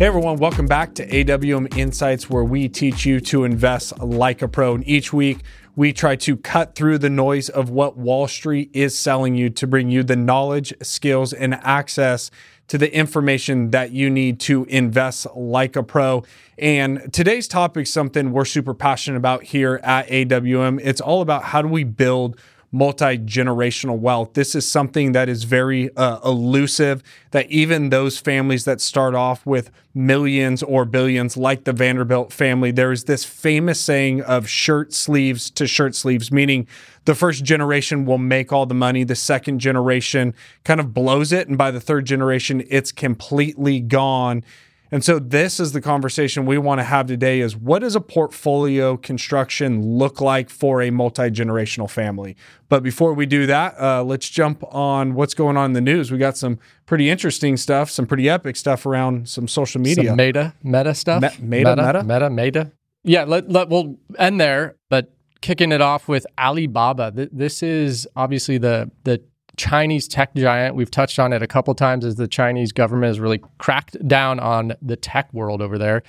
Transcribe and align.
Hey 0.00 0.06
everyone, 0.06 0.38
welcome 0.38 0.64
back 0.64 0.94
to 0.94 1.06
AWM 1.06 1.76
Insights, 1.76 2.30
where 2.30 2.42
we 2.42 2.70
teach 2.70 3.04
you 3.04 3.20
to 3.20 3.44
invest 3.44 3.98
like 3.98 4.40
a 4.40 4.48
pro. 4.48 4.74
And 4.74 4.88
each 4.88 5.12
week, 5.12 5.42
we 5.76 5.92
try 5.92 6.16
to 6.16 6.38
cut 6.38 6.74
through 6.74 6.96
the 6.96 7.10
noise 7.10 7.50
of 7.50 7.68
what 7.68 7.98
Wall 7.98 8.26
Street 8.26 8.70
is 8.72 8.96
selling 8.96 9.34
you 9.34 9.50
to 9.50 9.66
bring 9.66 9.90
you 9.90 10.02
the 10.02 10.16
knowledge, 10.16 10.72
skills, 10.80 11.34
and 11.34 11.52
access 11.52 12.30
to 12.68 12.78
the 12.78 12.90
information 12.94 13.72
that 13.72 13.90
you 13.90 14.08
need 14.08 14.40
to 14.40 14.64
invest 14.70 15.26
like 15.36 15.76
a 15.76 15.82
pro. 15.82 16.24
And 16.56 17.12
today's 17.12 17.46
topic 17.46 17.82
is 17.82 17.92
something 17.92 18.32
we're 18.32 18.46
super 18.46 18.72
passionate 18.72 19.18
about 19.18 19.42
here 19.42 19.82
at 19.84 20.08
AWM. 20.08 20.80
It's 20.82 21.02
all 21.02 21.20
about 21.20 21.44
how 21.44 21.60
do 21.60 21.68
we 21.68 21.84
build 21.84 22.40
multi 22.72 23.18
generational 23.18 23.98
wealth. 23.98 24.34
This 24.34 24.54
is 24.54 24.70
something 24.70 25.12
that 25.12 25.28
is 25.28 25.44
very 25.44 25.94
uh, 25.96 26.20
elusive, 26.24 27.02
that 27.32 27.50
even 27.50 27.90
those 27.90 28.18
families 28.18 28.64
that 28.64 28.80
start 28.80 29.14
off 29.14 29.44
with 29.44 29.70
millions 29.94 30.62
or 30.62 30.84
billions, 30.84 31.36
like 31.36 31.64
the 31.64 31.72
Vanderbilt 31.72 32.32
family, 32.32 32.70
there 32.70 32.92
is 32.92 33.04
this 33.04 33.24
famous 33.24 33.80
saying 33.80 34.22
of 34.22 34.48
shirt 34.48 34.92
sleeves 34.92 35.50
to 35.50 35.66
shirt 35.66 35.94
sleeves, 35.94 36.30
meaning 36.30 36.66
the 37.06 37.14
first 37.14 37.44
generation 37.44 38.04
will 38.04 38.18
make 38.18 38.52
all 38.52 38.66
the 38.66 38.74
money, 38.74 39.02
the 39.02 39.16
second 39.16 39.58
generation 39.58 40.34
kind 40.64 40.78
of 40.78 40.94
blows 40.94 41.32
it, 41.32 41.48
and 41.48 41.58
by 41.58 41.70
the 41.70 41.80
third 41.80 42.04
generation, 42.04 42.62
it's 42.68 42.92
completely 42.92 43.80
gone. 43.80 44.44
And 44.92 45.04
so 45.04 45.18
this 45.18 45.60
is 45.60 45.72
the 45.72 45.80
conversation 45.80 46.46
we 46.46 46.58
want 46.58 46.80
to 46.80 46.84
have 46.84 47.06
today 47.06 47.40
is 47.40 47.56
what 47.56 47.80
does 47.80 47.94
a 47.94 48.00
portfolio 48.00 48.96
construction 48.96 49.82
look 49.82 50.20
like 50.20 50.50
for 50.50 50.82
a 50.82 50.90
multi-generational 50.90 51.88
family? 51.88 52.36
But 52.68 52.82
before 52.82 53.14
we 53.14 53.26
do 53.26 53.46
that, 53.46 53.80
uh, 53.80 54.02
let's 54.02 54.28
jump 54.28 54.64
on 54.74 55.14
what's 55.14 55.34
going 55.34 55.56
on 55.56 55.66
in 55.66 55.72
the 55.74 55.80
news. 55.80 56.10
We 56.10 56.18
got 56.18 56.36
some 56.36 56.58
pretty 56.86 57.08
interesting 57.08 57.56
stuff, 57.56 57.88
some 57.90 58.06
pretty 58.06 58.28
epic 58.28 58.56
stuff 58.56 58.84
around 58.84 59.28
some 59.28 59.46
social 59.46 59.80
media. 59.80 60.08
Some 60.08 60.16
meta, 60.16 60.54
meta 60.62 60.94
stuff. 60.94 61.22
Me- 61.22 61.58
meta, 61.62 61.76
meta, 61.76 62.04
meta, 62.04 62.30
meta. 62.30 62.72
Yeah, 63.04 63.24
let, 63.24 63.48
let, 63.48 63.68
we'll 63.68 63.96
end 64.18 64.40
there, 64.40 64.76
but 64.88 65.12
kicking 65.40 65.72
it 65.72 65.80
off 65.80 66.08
with 66.08 66.26
Alibaba. 66.38 67.12
This 67.14 67.62
is 67.62 68.08
obviously 68.16 68.58
the 68.58 68.90
the 69.04 69.22
Chinese 69.60 70.08
tech 70.08 70.34
giant. 70.34 70.74
We've 70.74 70.90
touched 70.90 71.18
on 71.18 71.34
it 71.34 71.42
a 71.42 71.46
couple 71.46 71.74
times 71.74 72.06
as 72.06 72.16
the 72.16 72.26
Chinese 72.26 72.72
government 72.72 73.10
has 73.10 73.20
really 73.20 73.42
cracked 73.58 74.08
down 74.08 74.40
on 74.40 74.72
the 74.80 74.96
tech 74.96 75.30
world 75.34 75.60
over 75.60 75.76
there. 75.76 76.02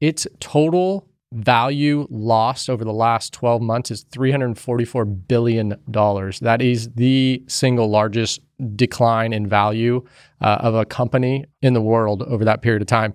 Its 0.00 0.26
total 0.40 1.08
value 1.30 2.08
lost 2.10 2.68
over 2.68 2.84
the 2.84 2.92
last 2.92 3.32
12 3.32 3.62
months 3.62 3.92
is 3.92 4.04
$344 4.06 5.28
billion. 5.28 5.76
That 5.86 6.58
is 6.60 6.90
the 6.96 7.44
single 7.46 7.88
largest 7.88 8.40
decline 8.74 9.32
in 9.32 9.46
value 9.46 10.04
uh, 10.40 10.56
of 10.58 10.74
a 10.74 10.84
company 10.84 11.44
in 11.62 11.74
the 11.74 11.82
world 11.82 12.22
over 12.22 12.44
that 12.46 12.62
period 12.62 12.82
of 12.82 12.88
time. 12.88 13.14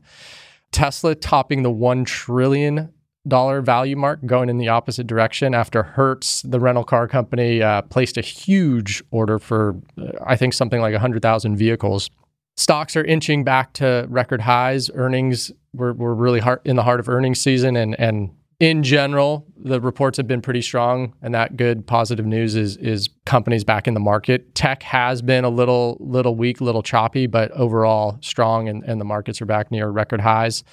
Tesla 0.72 1.14
topping 1.14 1.64
the 1.64 1.72
1 1.72 2.06
trillion 2.06 2.94
dollar 3.28 3.62
value 3.62 3.96
mark 3.96 4.20
going 4.26 4.50
in 4.50 4.58
the 4.58 4.68
opposite 4.68 5.08
direction 5.08 5.54
after 5.54 5.84
Hertz, 5.84 6.42
the 6.42 6.60
rental 6.60 6.84
car 6.84 7.08
company, 7.08 7.62
uh, 7.62 7.82
placed 7.84 8.18
a 8.18 8.22
huge 8.22 9.04
order 9.12 9.40
for, 9.40 9.76
uh, 9.98 10.12
I 10.26 10.36
think, 10.36 10.54
something 10.54 10.82
like 10.82 10.94
100,000 10.94 11.56
vehicles. 11.56 12.10
Stocks 12.56 12.96
are 12.96 13.04
inching 13.04 13.44
back 13.44 13.74
to 13.74 14.06
record 14.10 14.42
highs. 14.42 14.92
Earnings 14.94 15.52
were, 15.74 15.94
were 15.94 16.14
really 16.14 16.40
hard 16.40 16.60
in 16.66 16.76
the 16.76 16.84
heart 16.84 17.00
of 17.00 17.10
earnings 17.10 17.40
season, 17.40 17.76
and, 17.76 18.00
and 18.00 18.30
in 18.60 18.84
general, 18.84 19.46
the 19.58 19.82
reports 19.82 20.18
have 20.18 20.28
been 20.28 20.42
pretty 20.42 20.62
strong, 20.62 21.14
and 21.22 21.34
that 21.34 21.58
good 21.58 21.86
positive 21.88 22.26
news 22.26 22.56
is 22.56 22.78
is 22.78 23.10
companies 23.26 23.64
back 23.64 23.88
in 23.88 23.94
the 23.94 24.00
market. 24.00 24.54
Tech 24.56 24.84
has 24.84 25.22
been 25.22 25.44
a 25.44 25.50
little 25.50 25.98
little 26.00 26.36
weak, 26.36 26.62
little 26.62 26.84
choppy, 26.84 27.28
but 27.28 27.52
overall 27.52 28.18
strong, 28.22 28.68
and, 28.68 28.84
and 28.84 29.02
the 29.02 29.06
markets 29.06 29.42
are 29.42 29.46
back 29.46 29.72
near 29.72 29.90
record 29.90 30.22
highs. 30.22 30.64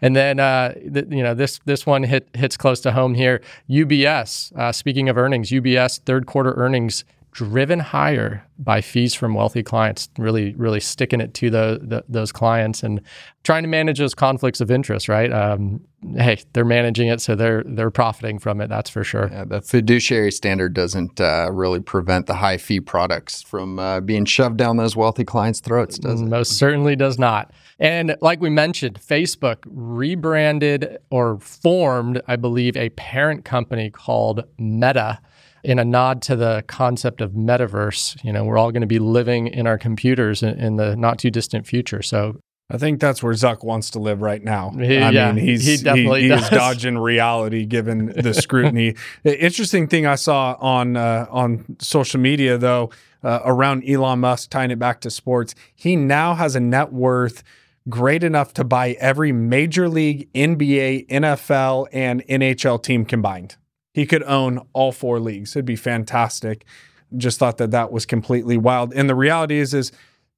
And 0.00 0.14
then 0.14 0.38
uh, 0.38 0.74
the, 0.84 1.06
you 1.10 1.22
know 1.22 1.34
this 1.34 1.60
this 1.64 1.86
one 1.86 2.02
hit 2.02 2.28
hits 2.34 2.56
close 2.56 2.80
to 2.82 2.92
home 2.92 3.14
here. 3.14 3.40
UBS. 3.68 4.56
Uh, 4.56 4.72
speaking 4.72 5.08
of 5.08 5.16
earnings, 5.16 5.50
UBS 5.50 6.00
third 6.00 6.26
quarter 6.26 6.52
earnings 6.54 7.04
driven 7.32 7.78
higher 7.78 8.44
by 8.58 8.80
fees 8.80 9.14
from 9.14 9.34
wealthy 9.34 9.62
clients, 9.62 10.08
really, 10.18 10.54
really 10.54 10.80
sticking 10.80 11.20
it 11.20 11.32
to 11.34 11.50
the, 11.50 11.80
the, 11.82 12.04
those 12.08 12.32
clients 12.32 12.82
and 12.82 13.00
trying 13.44 13.62
to 13.62 13.68
manage 13.68 13.98
those 13.98 14.14
conflicts 14.14 14.60
of 14.60 14.70
interest. 14.70 15.08
Right? 15.08 15.32
Um, 15.32 15.80
hey, 16.16 16.40
they're 16.52 16.64
managing 16.64 17.08
it, 17.08 17.20
so 17.20 17.34
they're 17.34 17.62
they're 17.64 17.90
profiting 17.90 18.38
from 18.38 18.60
it. 18.60 18.68
That's 18.68 18.90
for 18.90 19.04
sure. 19.04 19.28
Yeah, 19.30 19.44
the 19.44 19.62
fiduciary 19.62 20.32
standard 20.32 20.74
doesn't 20.74 21.20
uh, 21.20 21.48
really 21.52 21.80
prevent 21.80 22.26
the 22.26 22.34
high 22.34 22.58
fee 22.58 22.80
products 22.80 23.42
from 23.42 23.78
uh, 23.78 24.00
being 24.00 24.24
shoved 24.24 24.56
down 24.56 24.76
those 24.76 24.96
wealthy 24.96 25.24
clients' 25.24 25.60
throats, 25.60 25.98
does 25.98 26.20
it? 26.20 26.24
Most 26.24 26.58
certainly 26.58 26.96
does 26.96 27.18
not. 27.18 27.52
And 27.78 28.16
like 28.20 28.40
we 28.42 28.50
mentioned, 28.50 29.00
Facebook 29.00 29.58
rebranded 29.66 30.98
or 31.10 31.38
formed, 31.38 32.20
I 32.26 32.36
believe, 32.36 32.76
a 32.76 32.90
parent 32.90 33.44
company 33.46 33.90
called 33.90 34.44
Meta 34.58 35.20
in 35.62 35.78
a 35.78 35.84
nod 35.84 36.22
to 36.22 36.36
the 36.36 36.64
concept 36.66 37.20
of 37.20 37.32
metaverse. 37.32 38.22
You 38.24 38.32
know, 38.32 38.44
we're 38.44 38.58
all 38.58 38.72
going 38.72 38.82
to 38.82 38.86
be 38.86 38.98
living 38.98 39.46
in 39.46 39.66
our 39.66 39.78
computers 39.78 40.42
in, 40.42 40.58
in, 40.58 40.76
the 40.76 40.96
not 40.96 41.18
too 41.18 41.30
distant 41.30 41.66
future. 41.66 42.02
So 42.02 42.40
I 42.70 42.78
think 42.78 43.00
that's 43.00 43.22
where 43.22 43.34
Zuck 43.34 43.64
wants 43.64 43.90
to 43.90 43.98
live 43.98 44.22
right 44.22 44.42
now. 44.42 44.70
He, 44.70 44.98
I 44.98 45.10
yeah, 45.10 45.32
mean, 45.32 45.44
he's 45.44 45.66
he 45.66 45.76
definitely 45.76 46.22
he, 46.22 46.28
he 46.28 46.34
is 46.34 46.48
dodging 46.50 46.98
reality 46.98 47.66
given 47.66 48.06
the 48.06 48.32
scrutiny. 48.32 48.94
The 49.22 49.38
interesting 49.42 49.88
thing 49.88 50.06
I 50.06 50.14
saw 50.14 50.56
on 50.60 50.96
uh, 50.96 51.26
on 51.30 51.76
social 51.80 52.20
media 52.20 52.58
though 52.58 52.90
uh, 53.22 53.40
around 53.44 53.84
Elon 53.88 54.20
Musk 54.20 54.50
tying 54.50 54.70
it 54.70 54.78
back 54.78 55.00
to 55.00 55.10
sports. 55.10 55.54
He 55.74 55.96
now 55.96 56.34
has 56.34 56.54
a 56.54 56.60
net 56.60 56.92
worth 56.92 57.42
great 57.88 58.22
enough 58.22 58.54
to 58.54 58.62
buy 58.62 58.92
every 59.00 59.32
major 59.32 59.88
league, 59.88 60.32
NBA, 60.32 61.08
NFL, 61.08 61.88
and 61.92 62.24
NHL 62.26 62.82
team 62.82 63.04
combined 63.04 63.56
he 63.92 64.06
could 64.06 64.22
own 64.24 64.60
all 64.72 64.92
four 64.92 65.20
leagues. 65.20 65.56
It'd 65.56 65.64
be 65.64 65.76
fantastic. 65.76 66.64
Just 67.16 67.38
thought 67.38 67.58
that 67.58 67.70
that 67.72 67.90
was 67.90 68.06
completely 68.06 68.56
wild. 68.56 68.92
And 68.94 69.08
the 69.08 69.14
reality 69.14 69.58
is, 69.58 69.74
is 69.74 69.90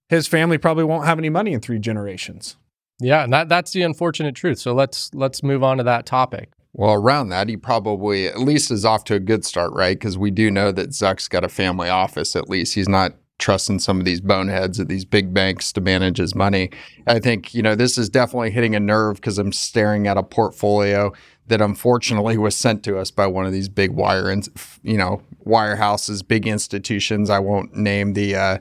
his 0.09 0.27
family 0.27 0.59
probably 0.59 0.85
won't 0.85 1.07
have 1.07 1.19
any 1.19 1.31
money 1.31 1.53
in 1.53 1.61
three 1.61 1.79
generations. 1.79 2.57
Yeah, 3.01 3.25
and 3.25 3.33
that, 3.33 3.49
that's 3.49 3.73
the 3.73 3.83
unfortunate 3.83 4.35
truth. 4.35 4.59
So 4.59 4.73
let's 4.75 5.13
let's 5.13 5.43
move 5.43 5.63
on 5.63 5.79
to 5.79 5.83
that 5.85 6.07
topic. 6.07 6.51
Well, 6.75 6.93
around 6.93 7.29
that, 7.31 7.49
he 7.49 7.57
probably 7.57 8.29
at 8.29 8.41
least 8.41 8.71
is 8.71 8.85
off 8.85 9.05
to 9.05 9.15
a 9.15 9.21
good 9.21 9.45
start, 9.45 9.73
right? 9.75 9.99
Because 9.99 10.17
we 10.17 10.31
do 10.31 10.51
know 10.51 10.73
that 10.73 10.91
Zuck's 10.91 11.29
got 11.29 11.45
a 11.45 11.49
family 11.49 11.91
office. 11.91 12.35
At 12.35 12.49
least 12.49 12.75
he's 12.75 12.89
not 12.89 13.13
trusting 13.43 13.81
some 13.81 13.99
of 13.99 14.05
these 14.05 14.21
boneheads 14.21 14.79
at 14.79 14.89
these 14.89 15.05
big 15.05 15.35
banks 15.35 15.73
to 15.73 15.81
manage 15.81 16.19
his 16.19 16.35
money. 16.35 16.71
I 17.07 17.19
think 17.19 17.53
you 17.53 17.63
know 17.63 17.75
this 17.75 17.99
is 17.99 18.09
definitely 18.09 18.53
hitting 18.53 18.75
a 18.75 18.81
nerve 18.81 19.17
because 19.17 19.39
I'm 19.39 19.53
staring 19.53 20.07
at 20.07 20.17
a 20.17 20.23
portfolio 20.23 21.13
that 21.49 21.61
unfortunately 21.61 22.39
was 22.39 22.57
sent 22.57 22.85
to 22.85 22.97
us 22.99 23.11
by 23.11 23.27
one 23.27 23.45
of 23.45 23.53
these 23.53 23.69
big 23.69 23.91
wire, 23.91 24.35
you 24.83 24.97
know, 24.97 25.21
wirehouses, 25.45 26.27
big 26.27 26.47
institutions. 26.47 27.31
I 27.31 27.41
won't 27.41 27.75
name 27.77 28.13
the, 28.13 28.37
uh, 28.37 28.59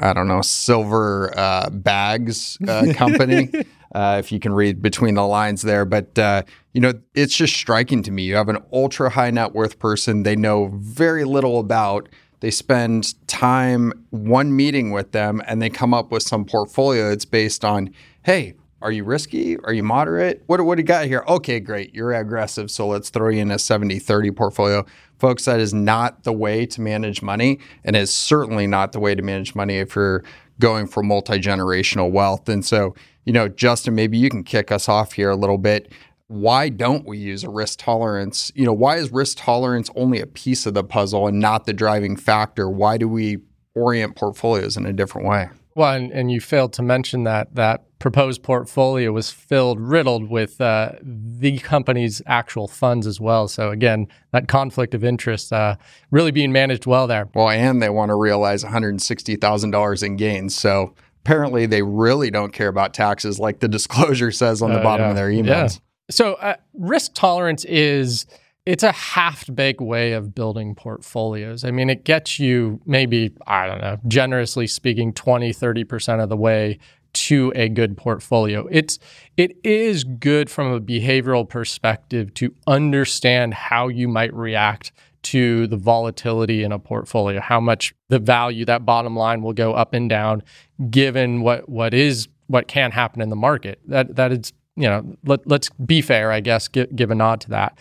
I 0.00 0.12
don't 0.12 0.28
know, 0.28 0.42
silver 0.42 1.32
uh, 1.36 1.70
bags 1.70 2.58
uh, 2.66 2.92
company. 2.94 3.50
Uh, 3.94 4.16
if 4.18 4.32
you 4.32 4.40
can 4.40 4.54
read 4.54 4.80
between 4.80 5.16
the 5.16 5.26
lines 5.26 5.60
there, 5.60 5.84
but 5.84 6.18
uh, 6.18 6.42
you 6.72 6.80
know, 6.80 6.94
it's 7.14 7.36
just 7.36 7.54
striking 7.54 8.02
to 8.02 8.10
me. 8.10 8.22
You 8.22 8.36
have 8.36 8.48
an 8.48 8.56
ultra 8.72 9.10
high 9.10 9.30
net 9.30 9.52
worth 9.52 9.78
person 9.78 10.22
they 10.22 10.34
know 10.34 10.68
very 10.72 11.24
little 11.24 11.60
about. 11.60 12.08
They 12.42 12.50
spend 12.50 13.14
time 13.28 13.92
one 14.10 14.56
meeting 14.56 14.90
with 14.90 15.12
them, 15.12 15.40
and 15.46 15.62
they 15.62 15.70
come 15.70 15.94
up 15.94 16.10
with 16.10 16.24
some 16.24 16.44
portfolio 16.44 17.10
that's 17.10 17.24
based 17.24 17.64
on, 17.64 17.94
hey, 18.24 18.54
are 18.82 18.90
you 18.90 19.04
risky? 19.04 19.56
Are 19.58 19.72
you 19.72 19.84
moderate? 19.84 20.42
What, 20.46 20.60
what 20.62 20.74
do 20.74 20.82
you 20.82 20.86
got 20.86 21.06
here? 21.06 21.22
Okay, 21.28 21.60
great. 21.60 21.94
You're 21.94 22.12
aggressive. 22.12 22.68
So 22.68 22.88
let's 22.88 23.10
throw 23.10 23.28
you 23.28 23.42
in 23.42 23.52
a 23.52 23.60
70 23.60 24.00
30 24.00 24.32
portfolio. 24.32 24.84
Folks, 25.20 25.44
that 25.44 25.60
is 25.60 25.72
not 25.72 26.24
the 26.24 26.32
way 26.32 26.66
to 26.66 26.80
manage 26.80 27.22
money 27.22 27.60
and 27.84 27.94
is 27.94 28.12
certainly 28.12 28.66
not 28.66 28.90
the 28.90 28.98
way 28.98 29.14
to 29.14 29.22
manage 29.22 29.54
money 29.54 29.78
if 29.78 29.94
you're 29.94 30.24
going 30.58 30.88
for 30.88 31.04
multi 31.04 31.38
generational 31.38 32.10
wealth. 32.10 32.48
And 32.48 32.64
so, 32.64 32.96
you 33.24 33.32
know, 33.32 33.46
Justin, 33.46 33.94
maybe 33.94 34.18
you 34.18 34.28
can 34.28 34.42
kick 34.42 34.72
us 34.72 34.88
off 34.88 35.12
here 35.12 35.30
a 35.30 35.36
little 35.36 35.58
bit. 35.58 35.92
Why 36.32 36.70
don't 36.70 37.06
we 37.06 37.18
use 37.18 37.44
a 37.44 37.50
risk 37.50 37.78
tolerance? 37.78 38.50
You 38.54 38.64
know, 38.64 38.72
why 38.72 38.96
is 38.96 39.12
risk 39.12 39.36
tolerance 39.38 39.90
only 39.94 40.18
a 40.18 40.26
piece 40.26 40.64
of 40.64 40.72
the 40.72 40.82
puzzle 40.82 41.26
and 41.26 41.38
not 41.38 41.66
the 41.66 41.74
driving 41.74 42.16
factor? 42.16 42.70
Why 42.70 42.96
do 42.96 43.06
we 43.06 43.38
orient 43.74 44.16
portfolios 44.16 44.78
in 44.78 44.86
a 44.86 44.94
different 44.94 45.28
way? 45.28 45.50
Well, 45.74 45.92
and, 45.92 46.10
and 46.10 46.32
you 46.32 46.40
failed 46.40 46.72
to 46.74 46.82
mention 46.82 47.24
that 47.24 47.54
that 47.54 47.84
proposed 47.98 48.42
portfolio 48.42 49.12
was 49.12 49.30
filled, 49.30 49.78
riddled 49.78 50.30
with 50.30 50.58
uh, 50.58 50.92
the 51.02 51.58
company's 51.58 52.22
actual 52.24 52.66
funds 52.66 53.06
as 53.06 53.20
well. 53.20 53.46
So 53.46 53.70
again, 53.70 54.08
that 54.32 54.48
conflict 54.48 54.94
of 54.94 55.04
interest 55.04 55.52
uh, 55.52 55.76
really 56.10 56.30
being 56.30 56.50
managed 56.50 56.86
well 56.86 57.06
there. 57.06 57.28
Well, 57.34 57.50
and 57.50 57.82
they 57.82 57.90
want 57.90 58.08
to 58.08 58.14
realize 58.14 58.64
one 58.64 58.72
hundred 58.72 59.02
sixty 59.02 59.36
thousand 59.36 59.72
dollars 59.72 60.02
in 60.02 60.16
gains. 60.16 60.54
So 60.54 60.94
apparently, 61.24 61.66
they 61.66 61.82
really 61.82 62.30
don't 62.30 62.54
care 62.54 62.68
about 62.68 62.94
taxes, 62.94 63.38
like 63.38 63.60
the 63.60 63.68
disclosure 63.78 64.32
says 64.32 64.62
on 64.62 64.72
the 64.72 64.80
uh, 64.80 64.82
bottom 64.82 65.04
yeah. 65.04 65.10
of 65.10 65.16
their 65.16 65.28
emails. 65.28 65.74
Yeah. 65.74 65.80
So 66.12 66.34
uh, 66.34 66.56
risk 66.74 67.14
tolerance 67.14 67.64
is 67.64 68.26
it's 68.64 68.82
a 68.82 68.92
half 68.92 69.44
baked 69.52 69.80
way 69.80 70.12
of 70.12 70.34
building 70.34 70.74
portfolios. 70.74 71.64
I 71.64 71.70
mean, 71.70 71.90
it 71.90 72.04
gets 72.04 72.38
you 72.38 72.80
maybe, 72.86 73.32
I 73.46 73.66
don't 73.66 73.80
know, 73.80 73.98
generously 74.06 74.68
speaking, 74.68 75.12
20, 75.12 75.52
30% 75.52 76.22
of 76.22 76.28
the 76.28 76.36
way 76.36 76.78
to 77.14 77.52
a 77.54 77.68
good 77.68 77.96
portfolio. 77.96 78.66
It's 78.70 78.98
it 79.36 79.56
is 79.64 80.04
good 80.04 80.48
from 80.48 80.72
a 80.72 80.80
behavioral 80.80 81.48
perspective 81.48 82.32
to 82.34 82.54
understand 82.66 83.54
how 83.54 83.88
you 83.88 84.08
might 84.08 84.32
react 84.32 84.92
to 85.22 85.66
the 85.66 85.76
volatility 85.76 86.64
in 86.64 86.72
a 86.72 86.78
portfolio, 86.78 87.40
how 87.40 87.60
much 87.60 87.94
the 88.08 88.18
value 88.18 88.64
that 88.64 88.84
bottom 88.84 89.14
line 89.14 89.42
will 89.42 89.52
go 89.52 89.72
up 89.72 89.94
and 89.94 90.08
down 90.08 90.42
given 90.90 91.42
what 91.42 91.68
what 91.68 91.94
is 91.94 92.28
what 92.46 92.66
can 92.66 92.90
happen 92.90 93.20
in 93.20 93.28
the 93.28 93.36
market. 93.36 93.80
That 93.86 94.16
that 94.16 94.32
is, 94.32 94.52
you 94.76 94.88
know, 94.88 95.16
let, 95.24 95.46
let's 95.46 95.68
be 95.70 96.00
fair, 96.00 96.32
I 96.32 96.40
guess, 96.40 96.68
give, 96.68 96.94
give 96.94 97.10
a 97.10 97.14
nod 97.14 97.40
to 97.42 97.50
that. 97.50 97.78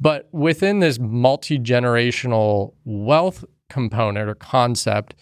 But 0.00 0.28
within 0.32 0.78
this 0.78 0.98
multi-generational 0.98 2.74
wealth 2.84 3.44
component 3.68 4.28
or 4.28 4.34
concept, 4.34 5.14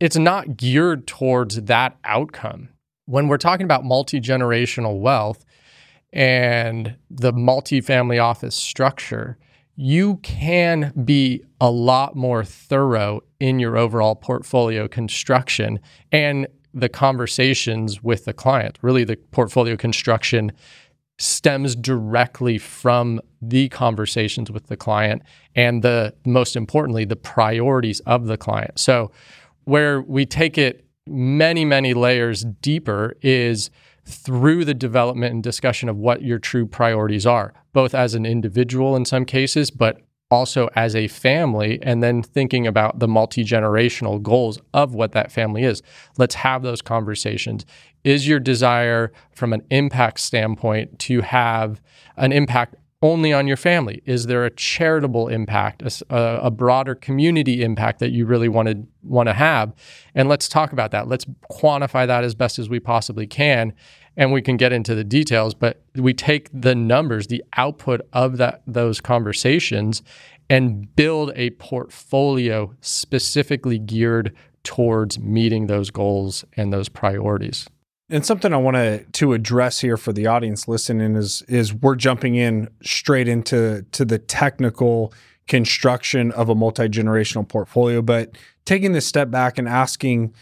it's 0.00 0.16
not 0.16 0.56
geared 0.56 1.06
towards 1.06 1.62
that 1.62 1.96
outcome 2.04 2.70
when 3.08 3.26
we're 3.26 3.38
talking 3.38 3.64
about 3.64 3.84
multi 3.84 4.20
generational 4.20 5.00
wealth 5.00 5.46
and 6.12 6.94
the 7.10 7.32
multi-family 7.32 8.18
office 8.18 8.54
structure, 8.54 9.38
you 9.76 10.16
can 10.18 10.92
be 11.04 11.42
a 11.58 11.70
lot 11.70 12.16
more 12.16 12.44
thorough 12.44 13.22
in 13.40 13.58
your 13.58 13.78
overall 13.78 14.14
portfolio 14.14 14.86
construction 14.88 15.80
and 16.12 16.46
the 16.74 16.88
conversations 16.88 18.02
with 18.02 18.24
the 18.24 18.32
client. 18.32 18.78
Really, 18.82 19.04
the 19.04 19.16
portfolio 19.16 19.76
construction 19.76 20.52
stems 21.18 21.74
directly 21.74 22.58
from 22.58 23.20
the 23.42 23.68
conversations 23.70 24.50
with 24.50 24.68
the 24.68 24.76
client 24.76 25.22
and 25.54 25.82
the 25.82 26.14
most 26.24 26.54
importantly 26.54 27.04
the 27.04 27.16
priorities 27.16 28.00
of 28.00 28.26
the 28.26 28.36
client. 28.36 28.78
So 28.78 29.10
where 29.64 30.00
we 30.00 30.26
take 30.26 30.56
it 30.56 30.84
many, 31.06 31.64
many 31.64 31.92
layers 31.92 32.44
deeper 32.44 33.16
is 33.20 33.70
through 34.04 34.64
the 34.64 34.74
development 34.74 35.34
and 35.34 35.42
discussion 35.42 35.88
of 35.88 35.96
what 35.96 36.22
your 36.22 36.38
true 36.38 36.66
priorities 36.66 37.26
are, 37.26 37.52
both 37.72 37.94
as 37.94 38.14
an 38.14 38.24
individual 38.24 38.96
in 38.96 39.04
some 39.04 39.24
cases, 39.24 39.70
but 39.70 40.00
also 40.30 40.68
as 40.74 40.94
a 40.94 41.08
family, 41.08 41.78
and 41.82 42.02
then 42.02 42.22
thinking 42.22 42.66
about 42.66 42.98
the 42.98 43.08
multi 43.08 43.44
generational 43.44 44.20
goals 44.22 44.60
of 44.74 44.94
what 44.94 45.12
that 45.12 45.32
family 45.32 45.64
is. 45.64 45.82
Let's 46.18 46.34
have 46.36 46.62
those 46.62 46.82
conversations. 46.82 47.64
Is 48.04 48.28
your 48.28 48.40
desire 48.40 49.12
from 49.32 49.52
an 49.52 49.62
impact 49.70 50.20
standpoint 50.20 50.98
to 51.00 51.22
have 51.22 51.80
an 52.16 52.32
impact 52.32 52.76
only 53.00 53.32
on 53.32 53.46
your 53.46 53.56
family? 53.56 54.02
Is 54.06 54.26
there 54.26 54.44
a 54.44 54.50
charitable 54.50 55.28
impact, 55.28 55.82
a, 55.82 56.40
a, 56.42 56.50
broader 56.50 56.94
community 56.94 57.62
impact 57.62 58.00
that 58.00 58.10
you 58.10 58.26
really 58.26 58.48
want 58.48 58.68
to 58.68 58.86
want 59.02 59.28
to 59.28 59.32
have? 59.32 59.72
And 60.14 60.28
let's 60.28 60.48
talk 60.48 60.72
about 60.72 60.90
that. 60.90 61.06
Let's 61.06 61.24
quantify 61.50 62.06
that 62.06 62.24
as 62.24 62.34
best 62.34 62.58
as 62.58 62.68
we 62.68 62.80
possibly 62.80 63.26
can, 63.26 63.72
and 64.18 64.32
we 64.32 64.42
can 64.42 64.58
get 64.58 64.72
into 64.72 64.94
the 64.94 65.04
details. 65.04 65.54
But 65.54 65.80
we 65.94 66.12
take 66.12 66.50
the 66.52 66.74
numbers, 66.74 67.28
the 67.28 67.42
output 67.56 68.02
of 68.12 68.36
that 68.36 68.60
those 68.66 69.00
conversations, 69.00 70.02
and 70.50 70.94
build 70.94 71.32
a 71.36 71.50
portfolio 71.50 72.74
specifically 72.82 73.78
geared 73.78 74.34
towards 74.64 75.18
meeting 75.18 75.68
those 75.68 75.90
goals 75.90 76.44
and 76.56 76.70
those 76.72 76.90
priorities. 76.90 77.66
And 78.10 78.26
something 78.26 78.52
I 78.52 78.56
want 78.56 78.76
to 78.76 79.04
to 79.04 79.32
address 79.32 79.80
here 79.80 79.96
for 79.96 80.12
the 80.12 80.26
audience 80.26 80.66
listening 80.66 81.14
is 81.14 81.42
is 81.42 81.72
we're 81.72 81.94
jumping 81.94 82.34
in 82.34 82.68
straight 82.82 83.28
into 83.28 83.86
to 83.92 84.04
the 84.04 84.18
technical 84.18 85.14
construction 85.46 86.30
of 86.32 86.48
a 86.48 86.54
multi-generational 86.54 87.48
portfolio, 87.48 88.02
but 88.02 88.36
taking 88.66 88.92
this 88.92 89.06
step 89.06 89.30
back 89.30 89.56
and 89.56 89.66
asking 89.66 90.34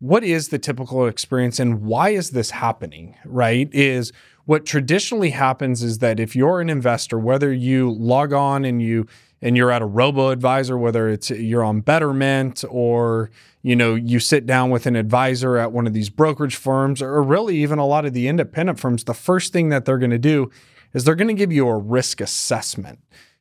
what 0.00 0.24
is 0.24 0.48
the 0.48 0.58
typical 0.58 1.06
experience 1.06 1.60
and 1.60 1.82
why 1.82 2.08
is 2.10 2.30
this 2.30 2.50
happening, 2.50 3.14
right? 3.24 3.68
Is 3.72 4.12
what 4.46 4.66
traditionally 4.66 5.30
happens 5.30 5.82
is 5.82 5.98
that 5.98 6.18
if 6.18 6.34
you're 6.34 6.60
an 6.60 6.70
investor, 6.70 7.18
whether 7.18 7.52
you 7.52 7.92
log 7.92 8.32
on 8.32 8.64
and 8.64 8.82
you 8.82 9.06
and 9.42 9.56
you're 9.56 9.70
at 9.70 9.82
a 9.82 9.86
robo 9.86 10.30
advisor, 10.30 10.76
whether 10.76 11.08
it's 11.08 11.30
you're 11.30 11.64
on 11.64 11.80
Betterment 11.80 12.64
or 12.68 13.30
you 13.62 13.76
know 13.76 13.94
you 13.94 14.18
sit 14.18 14.46
down 14.46 14.70
with 14.70 14.86
an 14.86 14.96
advisor 14.96 15.58
at 15.58 15.72
one 15.72 15.86
of 15.86 15.92
these 15.92 16.10
brokerage 16.10 16.56
firms, 16.56 17.02
or 17.02 17.22
really 17.22 17.56
even 17.58 17.78
a 17.78 17.86
lot 17.86 18.06
of 18.06 18.14
the 18.14 18.26
independent 18.26 18.80
firms, 18.80 19.04
the 19.04 19.14
first 19.14 19.52
thing 19.52 19.68
that 19.68 19.84
they're 19.84 19.98
going 19.98 20.10
to 20.10 20.18
do 20.18 20.50
is 20.94 21.04
they're 21.04 21.14
going 21.14 21.28
to 21.28 21.34
give 21.34 21.52
you 21.52 21.68
a 21.68 21.78
risk 21.78 22.20
assessment. 22.20 22.98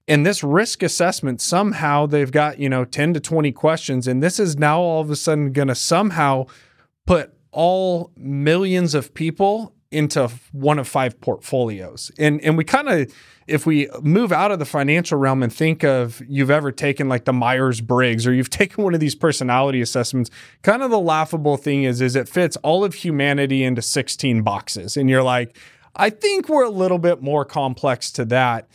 And 0.09 0.25
this 0.25 0.43
risk 0.43 0.81
assessment, 0.81 1.39
somehow 1.39 2.07
they've 2.07 2.31
got, 2.31 2.57
you 2.57 2.67
know, 2.67 2.83
10 2.83 3.13
to 3.13 3.19
20 3.19 3.51
questions. 3.51 4.07
And 4.07 4.23
this 4.23 4.39
is 4.39 4.57
now 4.57 4.79
all 4.81 5.01
of 5.01 5.11
a 5.11 5.15
sudden 5.15 5.53
going 5.53 5.67
to 5.67 5.75
somehow 5.75 6.47
put 7.05 7.31
all 7.51 8.11
millions 8.17 8.95
of 8.95 9.13
people 9.13 9.75
into 9.91 10.27
one 10.51 10.79
of 10.79 10.87
five 10.87 11.19
portfolios. 11.21 12.11
And 12.17 12.41
and 12.41 12.57
we 12.57 12.63
kind 12.63 12.89
of 12.89 13.13
if 13.47 13.65
we 13.65 13.89
move 14.01 14.31
out 14.31 14.51
of 14.51 14.59
the 14.59 14.65
financial 14.65 15.17
realm 15.17 15.41
and 15.41 15.51
think 15.51 15.83
of 15.83 16.21
you've 16.27 16.51
ever 16.51 16.71
taken 16.71 17.09
like 17.09 17.25
the 17.25 17.33
Myers-Briggs 17.33 18.27
or 18.27 18.33
you've 18.33 18.49
taken 18.61 18.83
one 18.83 18.93
of 18.93 18.99
these 18.99 19.15
personality 19.15 19.81
assessments, 19.81 20.29
kind 20.63 20.81
of 20.81 20.89
the 20.89 20.99
laughable 20.99 21.57
thing 21.57 21.83
is 21.83 22.01
is 22.01 22.15
it 22.15 22.27
fits 22.27 22.57
all 22.57 22.83
of 22.83 22.95
humanity 22.95 23.63
into 23.63 23.81
16 23.81 24.41
boxes. 24.41 24.97
And 24.97 25.07
you're 25.07 25.23
like, 25.23 25.55
I 25.95 26.09
think 26.09 26.49
we're 26.49 26.65
a 26.65 26.69
little 26.69 26.99
bit 26.99 27.21
more 27.21 27.45
complex 27.45 28.11
to 28.13 28.25
that. 28.25 28.67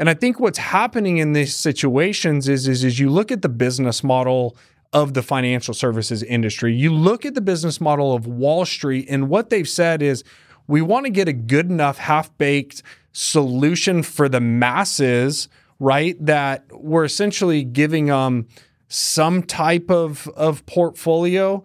And 0.00 0.08
I 0.08 0.14
think 0.14 0.40
what's 0.40 0.56
happening 0.56 1.18
in 1.18 1.34
these 1.34 1.54
situations 1.54 2.48
is, 2.48 2.66
is, 2.66 2.84
is 2.84 2.98
you 2.98 3.10
look 3.10 3.30
at 3.30 3.42
the 3.42 3.50
business 3.50 4.02
model 4.02 4.56
of 4.94 5.12
the 5.12 5.22
financial 5.22 5.74
services 5.74 6.22
industry. 6.22 6.74
You 6.74 6.90
look 6.90 7.26
at 7.26 7.34
the 7.34 7.42
business 7.42 7.82
model 7.82 8.14
of 8.14 8.26
Wall 8.26 8.64
Street, 8.64 9.06
and 9.10 9.28
what 9.28 9.50
they've 9.50 9.68
said 9.68 10.00
is 10.00 10.24
we 10.66 10.80
want 10.80 11.04
to 11.04 11.10
get 11.10 11.28
a 11.28 11.34
good 11.34 11.68
enough 11.68 11.98
half 11.98 12.36
baked 12.38 12.82
solution 13.12 14.02
for 14.02 14.26
the 14.26 14.40
masses, 14.40 15.50
right? 15.78 16.16
That 16.24 16.64
we're 16.72 17.04
essentially 17.04 17.62
giving 17.62 18.06
them 18.06 18.16
um, 18.16 18.48
some 18.88 19.42
type 19.42 19.90
of, 19.90 20.28
of 20.28 20.64
portfolio, 20.64 21.62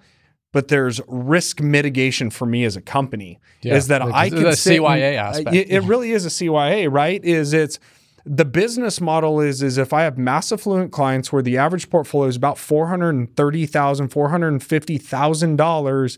but 0.51 0.67
there's 0.67 0.99
risk 1.07 1.61
mitigation 1.61 2.29
for 2.29 2.45
me 2.45 2.65
as 2.65 2.75
a 2.75 2.81
company. 2.81 3.39
Yeah, 3.61 3.75
is 3.75 3.87
that 3.87 4.01
I 4.01 4.29
can 4.29 4.43
the 4.43 4.49
CYA 4.49 5.15
aspect. 5.15 5.55
It, 5.55 5.71
it 5.71 5.83
really 5.83 6.11
is 6.11 6.25
a 6.25 6.29
CYA, 6.29 6.91
right? 6.91 7.23
Is 7.23 7.53
it's 7.53 7.79
the 8.25 8.45
business 8.45 8.99
model 8.99 9.39
is 9.39 9.61
is 9.61 9.77
if 9.77 9.93
I 9.93 10.01
have 10.01 10.17
mass 10.17 10.51
affluent 10.51 10.91
clients 10.91 11.31
where 11.31 11.43
the 11.43 11.57
average 11.57 11.89
portfolio 11.89 12.27
is 12.27 12.35
about 12.35 12.57
four 12.57 12.87
hundred 12.87 13.11
and 13.11 13.35
thirty 13.35 13.65
thousand, 13.65 14.09
four 14.09 14.29
hundred 14.29 14.49
and 14.49 14.63
fifty 14.63 14.97
thousand 14.97 15.57
dollars 15.57 16.17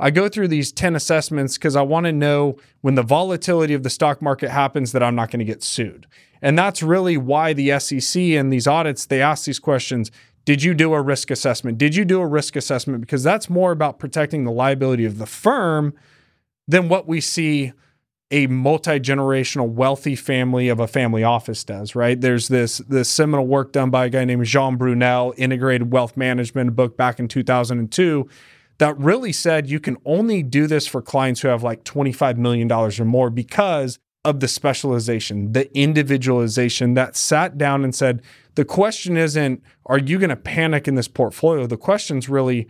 I 0.00 0.10
go 0.10 0.28
through 0.28 0.48
these 0.48 0.70
10 0.70 0.94
assessments 0.94 1.58
because 1.58 1.74
I 1.74 1.82
want 1.82 2.06
to 2.06 2.12
know 2.12 2.56
when 2.82 2.94
the 2.94 3.02
volatility 3.02 3.74
of 3.74 3.82
the 3.82 3.90
stock 3.90 4.22
market 4.22 4.50
happens 4.50 4.92
that 4.92 5.02
I'm 5.02 5.14
not 5.14 5.30
going 5.30 5.40
to 5.40 5.44
get 5.44 5.62
sued. 5.62 6.06
And 6.40 6.56
that's 6.56 6.82
really 6.82 7.16
why 7.16 7.52
the 7.52 7.78
SEC 7.80 8.22
and 8.22 8.52
these 8.52 8.66
audits, 8.66 9.06
they 9.06 9.20
ask 9.20 9.44
these 9.44 9.58
questions. 9.58 10.12
Did 10.44 10.62
you 10.62 10.72
do 10.72 10.94
a 10.94 11.02
risk 11.02 11.30
assessment? 11.30 11.78
Did 11.78 11.96
you 11.96 12.04
do 12.04 12.20
a 12.20 12.26
risk 12.26 12.54
assessment? 12.54 13.00
Because 13.00 13.24
that's 13.24 13.50
more 13.50 13.72
about 13.72 13.98
protecting 13.98 14.44
the 14.44 14.52
liability 14.52 15.04
of 15.04 15.18
the 15.18 15.26
firm 15.26 15.94
than 16.68 16.88
what 16.88 17.08
we 17.08 17.20
see 17.20 17.72
a 18.30 18.46
multi-generational 18.46 19.68
wealthy 19.68 20.14
family 20.14 20.68
of 20.68 20.80
a 20.80 20.86
family 20.86 21.24
office 21.24 21.64
does, 21.64 21.94
right? 21.94 22.20
There's 22.20 22.48
this 22.48 22.78
this 22.78 23.08
seminal 23.08 23.46
work 23.46 23.72
done 23.72 23.90
by 23.90 24.06
a 24.06 24.10
guy 24.10 24.24
named 24.24 24.44
Jean 24.44 24.76
Brunel, 24.76 25.34
Integrated 25.36 25.92
Wealth 25.92 26.16
Management, 26.16 26.76
book 26.76 26.96
back 26.96 27.18
in 27.18 27.28
2002 27.28 28.28
that 28.78 28.96
really 28.98 29.32
said 29.32 29.68
you 29.68 29.80
can 29.80 29.96
only 30.04 30.42
do 30.42 30.66
this 30.66 30.86
for 30.86 31.02
clients 31.02 31.40
who 31.40 31.48
have 31.48 31.62
like 31.62 31.84
$25 31.84 32.36
million 32.36 32.70
or 32.70 32.90
more 33.04 33.28
because 33.28 33.98
of 34.24 34.40
the 34.40 34.48
specialization, 34.48 35.52
the 35.52 35.76
individualization 35.76 36.94
that 36.94 37.16
sat 37.16 37.58
down 37.58 37.84
and 37.84 37.94
said, 37.94 38.22
the 38.54 38.64
question 38.64 39.16
isn't, 39.16 39.62
are 39.86 39.98
you 39.98 40.18
going 40.18 40.30
to 40.30 40.36
panic 40.36 40.88
in 40.88 40.96
this 40.96 41.08
portfolio? 41.08 41.66
The 41.66 41.76
question's 41.76 42.28
really, 42.28 42.68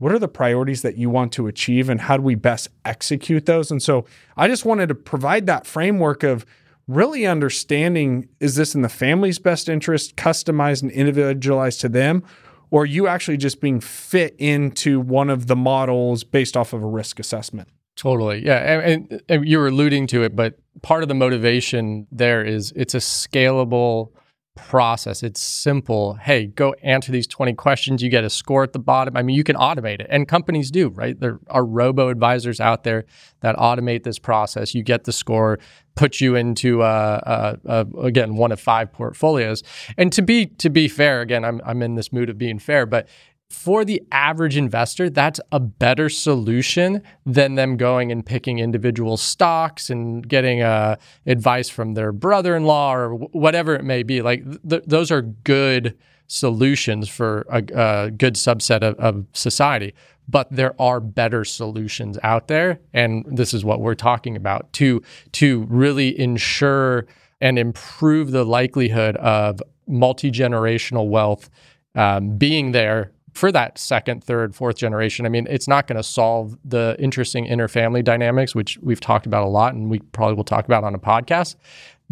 what 0.00 0.12
are 0.12 0.18
the 0.18 0.28
priorities 0.28 0.82
that 0.82 0.96
you 0.96 1.08
want 1.08 1.32
to 1.34 1.46
achieve 1.46 1.88
and 1.88 2.00
how 2.00 2.16
do 2.16 2.22
we 2.22 2.34
best 2.34 2.68
execute 2.84 3.46
those? 3.46 3.70
And 3.70 3.82
so 3.82 4.04
I 4.36 4.48
just 4.48 4.64
wanted 4.64 4.88
to 4.88 4.94
provide 4.94 5.46
that 5.46 5.66
framework 5.66 6.22
of 6.22 6.44
really 6.88 7.24
understanding 7.24 8.28
is 8.40 8.56
this 8.56 8.74
in 8.74 8.82
the 8.82 8.88
family's 8.88 9.38
best 9.38 9.68
interest, 9.68 10.16
customized 10.16 10.82
and 10.82 10.90
individualized 10.90 11.80
to 11.82 11.88
them? 11.88 12.24
or 12.70 12.86
you 12.86 13.06
actually 13.06 13.36
just 13.36 13.60
being 13.60 13.80
fit 13.80 14.34
into 14.38 15.00
one 15.00 15.28
of 15.28 15.46
the 15.46 15.56
models 15.56 16.24
based 16.24 16.56
off 16.56 16.72
of 16.72 16.82
a 16.82 16.86
risk 16.86 17.18
assessment? 17.18 17.68
Totally. 17.96 18.44
Yeah. 18.44 18.80
And, 18.80 19.22
and, 19.28 19.46
you 19.46 19.58
were 19.58 19.68
alluding 19.68 20.06
to 20.08 20.22
it, 20.22 20.34
but 20.34 20.58
part 20.82 21.02
of 21.02 21.08
the 21.08 21.14
motivation 21.14 22.06
there 22.10 22.44
is 22.44 22.72
it's 22.76 22.94
a 22.94 22.98
scalable 22.98 24.12
process. 24.56 25.22
It's 25.22 25.40
simple. 25.40 26.14
Hey, 26.14 26.46
go 26.46 26.74
answer 26.82 27.12
these 27.12 27.26
20 27.26 27.54
questions. 27.54 28.02
You 28.02 28.08
get 28.08 28.24
a 28.24 28.30
score 28.30 28.62
at 28.62 28.72
the 28.72 28.78
bottom. 28.78 29.16
I 29.16 29.22
mean, 29.22 29.36
you 29.36 29.44
can 29.44 29.56
automate 29.56 30.00
it. 30.00 30.06
And 30.10 30.26
companies 30.26 30.70
do, 30.70 30.88
right? 30.88 31.18
There 31.18 31.38
are 31.48 31.64
robo 31.64 32.08
advisors 32.08 32.60
out 32.60 32.84
there 32.84 33.04
that 33.40 33.56
automate 33.56 34.02
this 34.02 34.18
process. 34.18 34.74
You 34.74 34.82
get 34.82 35.04
the 35.04 35.12
score, 35.12 35.58
put 35.94 36.20
you 36.20 36.34
into 36.34 36.82
uh, 36.82 37.56
uh, 37.66 37.68
uh, 37.68 38.00
again 38.00 38.36
one 38.36 38.52
of 38.52 38.60
five 38.60 38.92
portfolios. 38.92 39.62
And 39.96 40.12
to 40.12 40.22
be 40.22 40.46
to 40.46 40.70
be 40.70 40.88
fair, 40.88 41.20
again, 41.20 41.44
I'm 41.44 41.60
I'm 41.64 41.82
in 41.82 41.94
this 41.94 42.12
mood 42.12 42.28
of 42.28 42.38
being 42.38 42.58
fair, 42.58 42.86
but 42.86 43.08
for 43.50 43.84
the 43.84 44.00
average 44.12 44.56
investor, 44.56 45.10
that's 45.10 45.40
a 45.50 45.58
better 45.58 46.08
solution 46.08 47.02
than 47.26 47.56
them 47.56 47.76
going 47.76 48.12
and 48.12 48.24
picking 48.24 48.60
individual 48.60 49.16
stocks 49.16 49.90
and 49.90 50.26
getting 50.26 50.62
uh, 50.62 50.96
advice 51.26 51.68
from 51.68 51.94
their 51.94 52.12
brother 52.12 52.56
in 52.56 52.64
law 52.64 52.94
or 52.94 53.14
whatever 53.16 53.74
it 53.74 53.84
may 53.84 54.04
be. 54.04 54.22
Like, 54.22 54.44
th- 54.68 54.84
those 54.86 55.10
are 55.10 55.22
good 55.22 55.98
solutions 56.28 57.08
for 57.08 57.44
a, 57.50 57.64
a 57.74 58.10
good 58.12 58.36
subset 58.36 58.82
of, 58.82 58.94
of 59.00 59.26
society. 59.32 59.94
But 60.28 60.46
there 60.52 60.80
are 60.80 61.00
better 61.00 61.44
solutions 61.44 62.18
out 62.22 62.46
there. 62.46 62.78
And 62.94 63.24
this 63.26 63.52
is 63.52 63.64
what 63.64 63.80
we're 63.80 63.96
talking 63.96 64.36
about 64.36 64.72
to, 64.74 65.02
to 65.32 65.64
really 65.64 66.18
ensure 66.18 67.06
and 67.40 67.58
improve 67.58 68.30
the 68.30 68.44
likelihood 68.44 69.16
of 69.16 69.60
multi 69.88 70.30
generational 70.30 71.08
wealth 71.08 71.50
um, 71.96 72.36
being 72.38 72.70
there 72.70 73.10
for 73.34 73.52
that 73.52 73.78
second, 73.78 74.24
third, 74.24 74.54
fourth 74.54 74.76
generation. 74.76 75.26
I 75.26 75.28
mean, 75.28 75.46
it's 75.48 75.68
not 75.68 75.86
going 75.86 75.96
to 75.96 76.02
solve 76.02 76.56
the 76.64 76.96
interesting 76.98 77.46
interfamily 77.46 78.02
dynamics, 78.02 78.54
which 78.54 78.78
we've 78.82 79.00
talked 79.00 79.26
about 79.26 79.44
a 79.44 79.48
lot 79.48 79.74
and 79.74 79.90
we 79.90 80.00
probably 80.00 80.34
will 80.34 80.44
talk 80.44 80.64
about 80.64 80.84
on 80.84 80.94
a 80.94 80.98
podcast. 80.98 81.56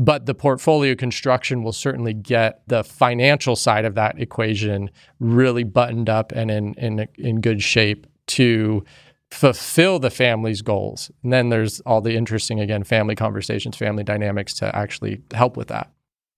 But 0.00 0.26
the 0.26 0.34
portfolio 0.34 0.94
construction 0.94 1.64
will 1.64 1.72
certainly 1.72 2.14
get 2.14 2.62
the 2.68 2.84
financial 2.84 3.56
side 3.56 3.84
of 3.84 3.96
that 3.96 4.20
equation 4.20 4.90
really 5.18 5.64
buttoned 5.64 6.08
up 6.08 6.30
and 6.32 6.50
in, 6.50 6.74
in, 6.74 7.08
in 7.16 7.40
good 7.40 7.62
shape 7.62 8.06
to 8.28 8.84
fulfill 9.30 9.98
the 9.98 10.10
family's 10.10 10.62
goals. 10.62 11.10
And 11.22 11.32
then 11.32 11.48
there's 11.48 11.80
all 11.80 12.00
the 12.00 12.14
interesting, 12.14 12.60
again, 12.60 12.84
family 12.84 13.16
conversations, 13.16 13.76
family 13.76 14.04
dynamics 14.04 14.54
to 14.54 14.74
actually 14.74 15.20
help 15.34 15.56
with 15.56 15.68
that. 15.68 15.90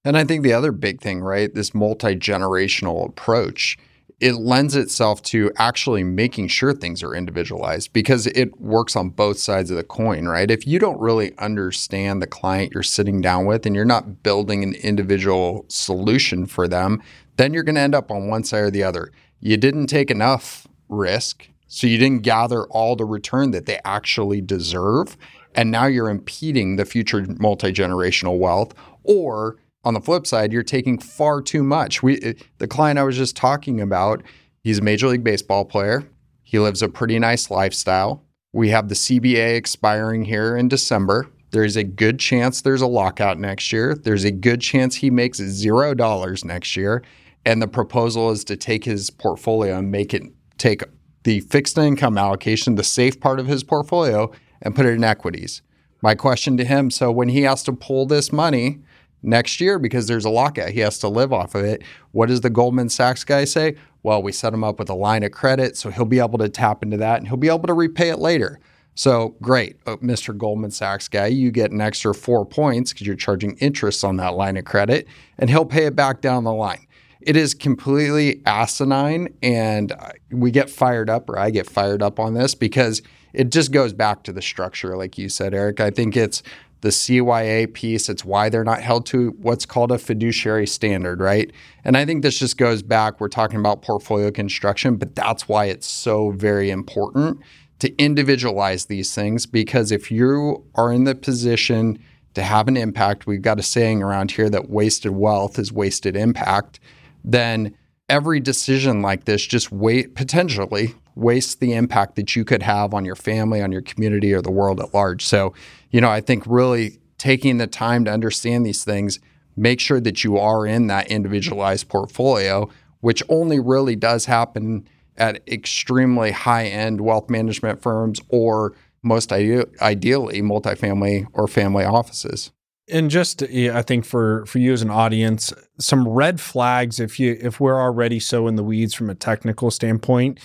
And 0.04 0.16
I 0.16 0.24
think 0.24 0.42
the 0.42 0.54
other 0.54 0.72
big 0.72 1.00
thing, 1.00 1.20
right, 1.20 1.52
this 1.52 1.74
multi 1.74 2.16
generational 2.16 3.06
approach 3.06 3.76
it 4.20 4.34
lends 4.34 4.76
itself 4.76 5.22
to 5.22 5.50
actually 5.56 6.04
making 6.04 6.48
sure 6.48 6.74
things 6.74 7.02
are 7.02 7.14
individualized 7.14 7.92
because 7.94 8.26
it 8.26 8.60
works 8.60 8.94
on 8.94 9.08
both 9.08 9.38
sides 9.38 9.70
of 9.70 9.78
the 9.78 9.82
coin, 9.82 10.26
right? 10.26 10.50
If 10.50 10.66
you 10.66 10.78
don't 10.78 11.00
really 11.00 11.36
understand 11.38 12.20
the 12.20 12.26
client 12.26 12.72
you're 12.74 12.82
sitting 12.82 13.22
down 13.22 13.46
with 13.46 13.64
and 13.64 13.74
you're 13.74 13.86
not 13.86 14.22
building 14.22 14.62
an 14.62 14.74
individual 14.74 15.64
solution 15.68 16.44
for 16.44 16.68
them, 16.68 17.02
then 17.36 17.54
you're 17.54 17.62
going 17.62 17.76
to 17.76 17.80
end 17.80 17.94
up 17.94 18.10
on 18.10 18.28
one 18.28 18.44
side 18.44 18.64
or 18.64 18.70
the 18.70 18.82
other. 18.82 19.10
You 19.40 19.56
didn't 19.56 19.86
take 19.86 20.10
enough 20.10 20.66
risk, 20.90 21.48
so 21.66 21.86
you 21.86 21.96
didn't 21.96 22.22
gather 22.22 22.64
all 22.64 22.96
the 22.96 23.06
return 23.06 23.52
that 23.52 23.64
they 23.64 23.80
actually 23.86 24.42
deserve. 24.42 25.16
And 25.54 25.70
now 25.70 25.86
you're 25.86 26.10
impeding 26.10 26.76
the 26.76 26.84
future 26.84 27.24
multi 27.38 27.72
generational 27.72 28.38
wealth, 28.38 28.74
or 29.02 29.56
on 29.84 29.94
the 29.94 30.00
flip 30.00 30.26
side, 30.26 30.52
you're 30.52 30.62
taking 30.62 30.98
far 30.98 31.40
too 31.40 31.62
much. 31.62 32.02
We, 32.02 32.20
eh, 32.20 32.34
the 32.58 32.68
client 32.68 32.98
I 32.98 33.04
was 33.04 33.16
just 33.16 33.36
talking 33.36 33.80
about, 33.80 34.22
he's 34.62 34.78
a 34.78 34.82
Major 34.82 35.08
League 35.08 35.24
Baseball 35.24 35.64
player. 35.64 36.06
He 36.42 36.58
lives 36.58 36.82
a 36.82 36.88
pretty 36.88 37.18
nice 37.18 37.50
lifestyle. 37.50 38.24
We 38.52 38.70
have 38.70 38.88
the 38.88 38.94
CBA 38.94 39.56
expiring 39.56 40.24
here 40.24 40.56
in 40.56 40.68
December. 40.68 41.28
There's 41.52 41.76
a 41.76 41.84
good 41.84 42.18
chance 42.18 42.60
there's 42.60 42.82
a 42.82 42.86
lockout 42.86 43.38
next 43.38 43.72
year. 43.72 43.94
There's 43.94 44.24
a 44.24 44.30
good 44.30 44.60
chance 44.60 44.96
he 44.96 45.10
makes 45.10 45.38
zero 45.38 45.94
dollars 45.94 46.44
next 46.44 46.76
year. 46.76 47.02
And 47.44 47.62
the 47.62 47.68
proposal 47.68 48.30
is 48.30 48.44
to 48.44 48.56
take 48.56 48.84
his 48.84 49.10
portfolio 49.10 49.78
and 49.78 49.90
make 49.90 50.12
it 50.12 50.24
take 50.58 50.82
the 51.24 51.40
fixed 51.40 51.78
income 51.78 52.18
allocation, 52.18 52.74
the 52.74 52.84
safe 52.84 53.18
part 53.20 53.40
of 53.40 53.46
his 53.46 53.62
portfolio, 53.62 54.30
and 54.62 54.74
put 54.74 54.86
it 54.86 54.94
in 54.94 55.04
equities. 55.04 55.62
My 56.02 56.14
question 56.14 56.56
to 56.56 56.64
him 56.64 56.90
so 56.90 57.10
when 57.10 57.28
he 57.28 57.42
has 57.42 57.62
to 57.64 57.72
pull 57.72 58.06
this 58.06 58.32
money, 58.32 58.80
next 59.22 59.60
year 59.60 59.78
because 59.78 60.06
there's 60.06 60.24
a 60.24 60.30
lockout. 60.30 60.70
He 60.70 60.80
has 60.80 60.98
to 60.98 61.08
live 61.08 61.32
off 61.32 61.54
of 61.54 61.64
it. 61.64 61.82
What 62.12 62.28
does 62.28 62.40
the 62.40 62.50
Goldman 62.50 62.88
Sachs 62.88 63.24
guy 63.24 63.44
say? 63.44 63.76
Well, 64.02 64.22
we 64.22 64.32
set 64.32 64.54
him 64.54 64.64
up 64.64 64.78
with 64.78 64.88
a 64.88 64.94
line 64.94 65.22
of 65.22 65.32
credit, 65.32 65.76
so 65.76 65.90
he'll 65.90 66.04
be 66.04 66.20
able 66.20 66.38
to 66.38 66.48
tap 66.48 66.82
into 66.82 66.96
that 66.98 67.18
and 67.18 67.28
he'll 67.28 67.36
be 67.36 67.48
able 67.48 67.66
to 67.66 67.74
repay 67.74 68.10
it 68.10 68.18
later. 68.18 68.58
So 68.94 69.36
great, 69.40 69.78
uh, 69.86 69.96
Mr. 69.96 70.36
Goldman 70.36 70.70
Sachs 70.70 71.08
guy, 71.08 71.26
you 71.26 71.50
get 71.50 71.70
an 71.70 71.80
extra 71.80 72.14
four 72.14 72.44
points 72.44 72.92
because 72.92 73.06
you're 73.06 73.16
charging 73.16 73.56
interest 73.56 74.04
on 74.04 74.16
that 74.16 74.34
line 74.34 74.56
of 74.56 74.64
credit, 74.64 75.06
and 75.38 75.48
he'll 75.48 75.64
pay 75.64 75.86
it 75.86 75.96
back 75.96 76.20
down 76.20 76.44
the 76.44 76.52
line. 76.52 76.86
It 77.20 77.36
is 77.36 77.54
completely 77.54 78.42
asinine, 78.46 79.34
and 79.42 79.92
we 80.30 80.50
get 80.50 80.70
fired 80.70 81.08
up, 81.08 81.28
or 81.28 81.38
I 81.38 81.50
get 81.50 81.68
fired 81.68 82.02
up 82.02 82.18
on 82.18 82.34
this 82.34 82.54
because 82.54 83.02
it 83.32 83.50
just 83.50 83.72
goes 83.72 83.92
back 83.92 84.22
to 84.24 84.32
the 84.32 84.42
structure, 84.42 84.96
like 84.96 85.18
you 85.18 85.28
said, 85.28 85.54
Eric. 85.54 85.80
I 85.80 85.90
think 85.90 86.16
it's 86.16 86.42
the 86.80 86.88
CYA 86.88 87.72
piece. 87.72 88.08
It's 88.08 88.24
why 88.24 88.48
they're 88.48 88.64
not 88.64 88.80
held 88.80 89.06
to 89.06 89.30
what's 89.40 89.66
called 89.66 89.92
a 89.92 89.98
fiduciary 89.98 90.66
standard, 90.66 91.20
right? 91.20 91.50
And 91.84 91.96
I 91.96 92.04
think 92.04 92.22
this 92.22 92.38
just 92.38 92.56
goes 92.56 92.82
back. 92.82 93.20
We're 93.20 93.28
talking 93.28 93.58
about 93.58 93.82
portfolio 93.82 94.30
construction, 94.30 94.96
but 94.96 95.14
that's 95.14 95.48
why 95.48 95.66
it's 95.66 95.86
so 95.86 96.30
very 96.30 96.70
important 96.70 97.40
to 97.80 97.94
individualize 97.96 98.86
these 98.86 99.14
things 99.14 99.46
because 99.46 99.90
if 99.90 100.10
you 100.10 100.64
are 100.74 100.92
in 100.92 101.04
the 101.04 101.14
position 101.14 101.98
to 102.34 102.42
have 102.42 102.68
an 102.68 102.76
impact, 102.76 103.26
we've 103.26 103.42
got 103.42 103.58
a 103.58 103.62
saying 103.62 104.02
around 104.02 104.32
here 104.32 104.48
that 104.50 104.70
wasted 104.70 105.12
wealth 105.12 105.58
is 105.58 105.72
wasted 105.72 106.14
impact, 106.14 106.78
then 107.24 107.74
every 108.08 108.40
decision 108.40 109.02
like 109.02 109.24
this 109.24 109.46
just 109.46 109.72
wait 109.72 110.14
potentially 110.14 110.94
wastes 111.20 111.54
the 111.54 111.74
impact 111.74 112.16
that 112.16 112.34
you 112.34 112.44
could 112.44 112.62
have 112.62 112.94
on 112.94 113.04
your 113.04 113.14
family, 113.14 113.62
on 113.62 113.70
your 113.70 113.82
community, 113.82 114.32
or 114.32 114.42
the 114.42 114.50
world 114.50 114.80
at 114.80 114.94
large. 114.94 115.24
So, 115.24 115.54
you 115.90 116.00
know, 116.00 116.10
I 116.10 116.20
think 116.20 116.44
really 116.46 116.98
taking 117.18 117.58
the 117.58 117.66
time 117.66 118.04
to 118.06 118.10
understand 118.12 118.64
these 118.64 118.82
things, 118.82 119.20
make 119.56 119.78
sure 119.80 120.00
that 120.00 120.24
you 120.24 120.38
are 120.38 120.66
in 120.66 120.86
that 120.86 121.10
individualized 121.10 121.88
portfolio, 121.88 122.68
which 123.00 123.22
only 123.28 123.60
really 123.60 123.96
does 123.96 124.24
happen 124.24 124.88
at 125.16 125.46
extremely 125.46 126.30
high 126.30 126.66
end 126.66 127.00
wealth 127.00 127.28
management 127.28 127.82
firms 127.82 128.20
or 128.28 128.74
most 129.02 129.32
ide- 129.32 129.70
ideally 129.80 130.40
multifamily 130.40 131.26
or 131.32 131.46
family 131.46 131.84
offices 131.84 132.50
and 132.90 133.10
just 133.10 133.42
I 133.42 133.82
think 133.82 134.04
for 134.04 134.44
for 134.46 134.58
you 134.58 134.72
as 134.72 134.82
an 134.82 134.90
audience, 134.90 135.52
some 135.78 136.08
red 136.08 136.40
flags 136.40 137.00
if 137.00 137.18
you 137.18 137.38
if 137.40 137.60
we're 137.60 137.80
already 137.80 138.18
so 138.18 138.48
in 138.48 138.56
the 138.56 138.64
weeds 138.64 138.94
from 138.94 139.08
a 139.08 139.14
technical 139.14 139.70
standpoint, 139.70 140.38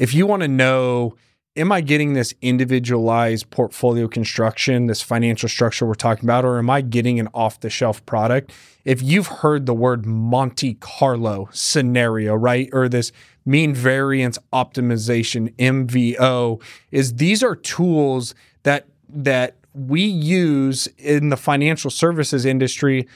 if 0.00 0.14
you 0.14 0.26
want 0.26 0.40
to 0.42 0.48
know 0.48 1.14
am 1.56 1.72
I 1.72 1.80
getting 1.80 2.14
this 2.14 2.32
individualized 2.40 3.50
portfolio 3.50 4.08
construction, 4.08 4.86
this 4.86 5.02
financial 5.02 5.48
structure 5.48 5.84
we're 5.84 5.94
talking 5.94 6.24
about, 6.24 6.44
or 6.44 6.58
am 6.58 6.70
I 6.70 6.80
getting 6.80 7.20
an 7.20 7.28
off 7.34 7.60
the 7.60 7.68
shelf 7.68 8.04
product? 8.06 8.52
If 8.84 9.02
you've 9.02 9.26
heard 9.26 9.66
the 9.66 9.74
word 9.74 10.06
Monte 10.06 10.74
Carlo 10.74 11.48
scenario, 11.52 12.34
right, 12.34 12.70
or 12.72 12.88
this 12.88 13.12
mean 13.44 13.74
variance 13.74 14.38
optimization 14.52 15.54
MVO, 15.56 16.62
is 16.90 17.16
these 17.16 17.42
are 17.42 17.54
tools 17.54 18.34
that 18.62 18.86
that 19.08 19.56
we 19.74 20.02
use 20.02 20.86
in 20.98 21.28
the 21.28 21.36
financial 21.36 21.90
services 21.90 22.46
industry 22.46 23.06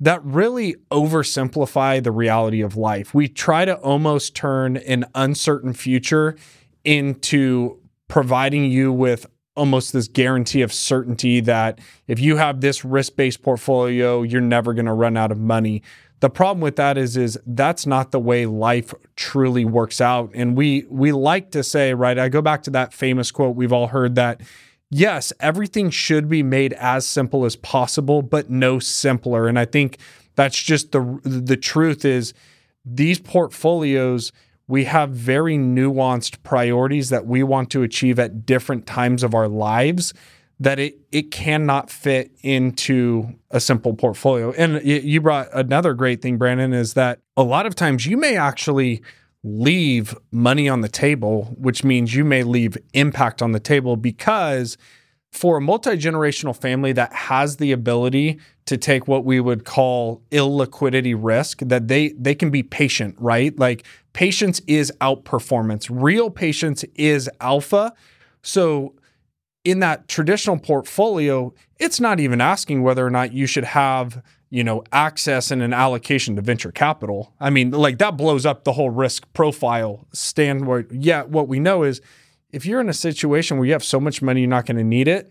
that 0.00 0.24
really 0.24 0.76
oversimplify 0.90 2.02
the 2.02 2.12
reality 2.12 2.60
of 2.60 2.76
life. 2.76 3.14
We 3.14 3.28
try 3.28 3.64
to 3.64 3.76
almost 3.76 4.34
turn 4.36 4.76
an 4.76 5.06
uncertain 5.14 5.72
future 5.72 6.36
into 6.84 7.80
providing 8.06 8.70
you 8.70 8.92
with 8.92 9.26
almost 9.56 9.92
this 9.92 10.06
guarantee 10.06 10.62
of 10.62 10.72
certainty 10.72 11.40
that 11.40 11.80
if 12.06 12.20
you 12.20 12.36
have 12.36 12.60
this 12.60 12.84
risk-based 12.84 13.42
portfolio, 13.42 14.22
you're 14.22 14.40
never 14.40 14.72
going 14.72 14.86
to 14.86 14.92
run 14.92 15.16
out 15.16 15.32
of 15.32 15.38
money. 15.38 15.82
The 16.20 16.30
problem 16.30 16.60
with 16.60 16.76
that 16.76 16.96
is 16.96 17.16
is 17.16 17.38
that's 17.44 17.86
not 17.86 18.12
the 18.12 18.20
way 18.20 18.46
life 18.46 18.94
truly 19.16 19.64
works 19.64 20.00
out. 20.00 20.30
And 20.34 20.56
we 20.56 20.84
we 20.88 21.12
like 21.12 21.50
to 21.52 21.62
say, 21.62 21.94
right? 21.94 22.18
I 22.18 22.28
go 22.28 22.42
back 22.42 22.62
to 22.64 22.70
that 22.70 22.92
famous 22.92 23.30
quote 23.30 23.56
we've 23.56 23.72
all 23.72 23.88
heard 23.88 24.14
that 24.14 24.40
yes, 24.90 25.32
everything 25.40 25.90
should 25.90 26.28
be 26.28 26.42
made 26.42 26.72
as 26.74 27.06
simple 27.06 27.44
as 27.44 27.56
possible, 27.56 28.22
but 28.22 28.50
no 28.50 28.78
simpler. 28.78 29.48
And 29.48 29.58
I 29.58 29.64
think 29.64 29.98
that's 30.34 30.60
just 30.62 30.92
the 30.92 31.20
the 31.22 31.56
truth 31.56 32.04
is 32.04 32.32
these 32.84 33.18
portfolios 33.18 34.32
we 34.68 34.84
have 34.84 35.10
very 35.10 35.56
nuanced 35.56 36.42
priorities 36.42 37.08
that 37.08 37.26
we 37.26 37.42
want 37.42 37.70
to 37.70 37.82
achieve 37.82 38.18
at 38.18 38.44
different 38.44 38.86
times 38.86 39.22
of 39.22 39.34
our 39.34 39.48
lives 39.48 40.12
that 40.60 40.78
it 40.78 40.98
it 41.10 41.30
cannot 41.30 41.90
fit 41.90 42.30
into 42.42 43.34
a 43.50 43.60
simple 43.60 43.94
portfolio. 43.94 44.52
And 44.52 44.82
you 44.84 45.20
brought 45.20 45.48
another 45.52 45.94
great 45.94 46.20
thing 46.20 46.36
Brandon 46.36 46.72
is 46.72 46.94
that 46.94 47.20
a 47.36 47.42
lot 47.42 47.66
of 47.66 47.74
times 47.74 48.06
you 48.06 48.16
may 48.16 48.36
actually 48.36 49.02
leave 49.44 50.16
money 50.32 50.68
on 50.68 50.80
the 50.80 50.88
table, 50.88 51.54
which 51.58 51.84
means 51.84 52.14
you 52.14 52.24
may 52.24 52.42
leave 52.42 52.76
impact 52.94 53.40
on 53.40 53.52
the 53.52 53.60
table 53.60 53.96
because 53.96 54.76
for 55.30 55.58
a 55.58 55.60
multi 55.60 55.90
generational 55.90 56.56
family 56.56 56.92
that 56.92 57.12
has 57.12 57.58
the 57.58 57.72
ability 57.72 58.38
to 58.64 58.76
take 58.76 59.06
what 59.06 59.24
we 59.24 59.40
would 59.40 59.64
call 59.64 60.22
illiquidity 60.30 61.14
risk, 61.16 61.60
that 61.60 61.88
they 61.88 62.10
they 62.18 62.34
can 62.34 62.50
be 62.50 62.62
patient, 62.62 63.14
right? 63.18 63.56
Like 63.58 63.84
patience 64.12 64.60
is 64.66 64.92
outperformance. 65.00 65.88
Real 65.90 66.30
patience 66.30 66.84
is 66.94 67.30
alpha. 67.40 67.92
So 68.42 68.94
in 69.64 69.80
that 69.80 70.08
traditional 70.08 70.58
portfolio, 70.58 71.52
it's 71.78 72.00
not 72.00 72.20
even 72.20 72.40
asking 72.40 72.82
whether 72.82 73.06
or 73.06 73.10
not 73.10 73.32
you 73.32 73.46
should 73.46 73.64
have 73.64 74.22
you 74.50 74.64
know, 74.64 74.82
access 74.92 75.50
and 75.50 75.62
an 75.62 75.72
allocation 75.72 76.36
to 76.36 76.42
venture 76.42 76.72
capital. 76.72 77.34
I 77.38 77.50
mean, 77.50 77.70
like 77.70 77.98
that 77.98 78.16
blows 78.16 78.46
up 78.46 78.64
the 78.64 78.72
whole 78.72 78.90
risk 78.90 79.30
profile 79.34 80.06
standpoint. 80.12 80.88
Yeah, 80.92 81.24
what 81.24 81.48
we 81.48 81.60
know 81.60 81.82
is 81.82 82.00
if 82.50 82.64
you're 82.64 82.80
in 82.80 82.88
a 82.88 82.94
situation 82.94 83.58
where 83.58 83.66
you 83.66 83.72
have 83.72 83.84
so 83.84 84.00
much 84.00 84.22
money 84.22 84.40
you're 84.40 84.50
not 84.50 84.66
going 84.66 84.78
to 84.78 84.84
need 84.84 85.08
it, 85.08 85.30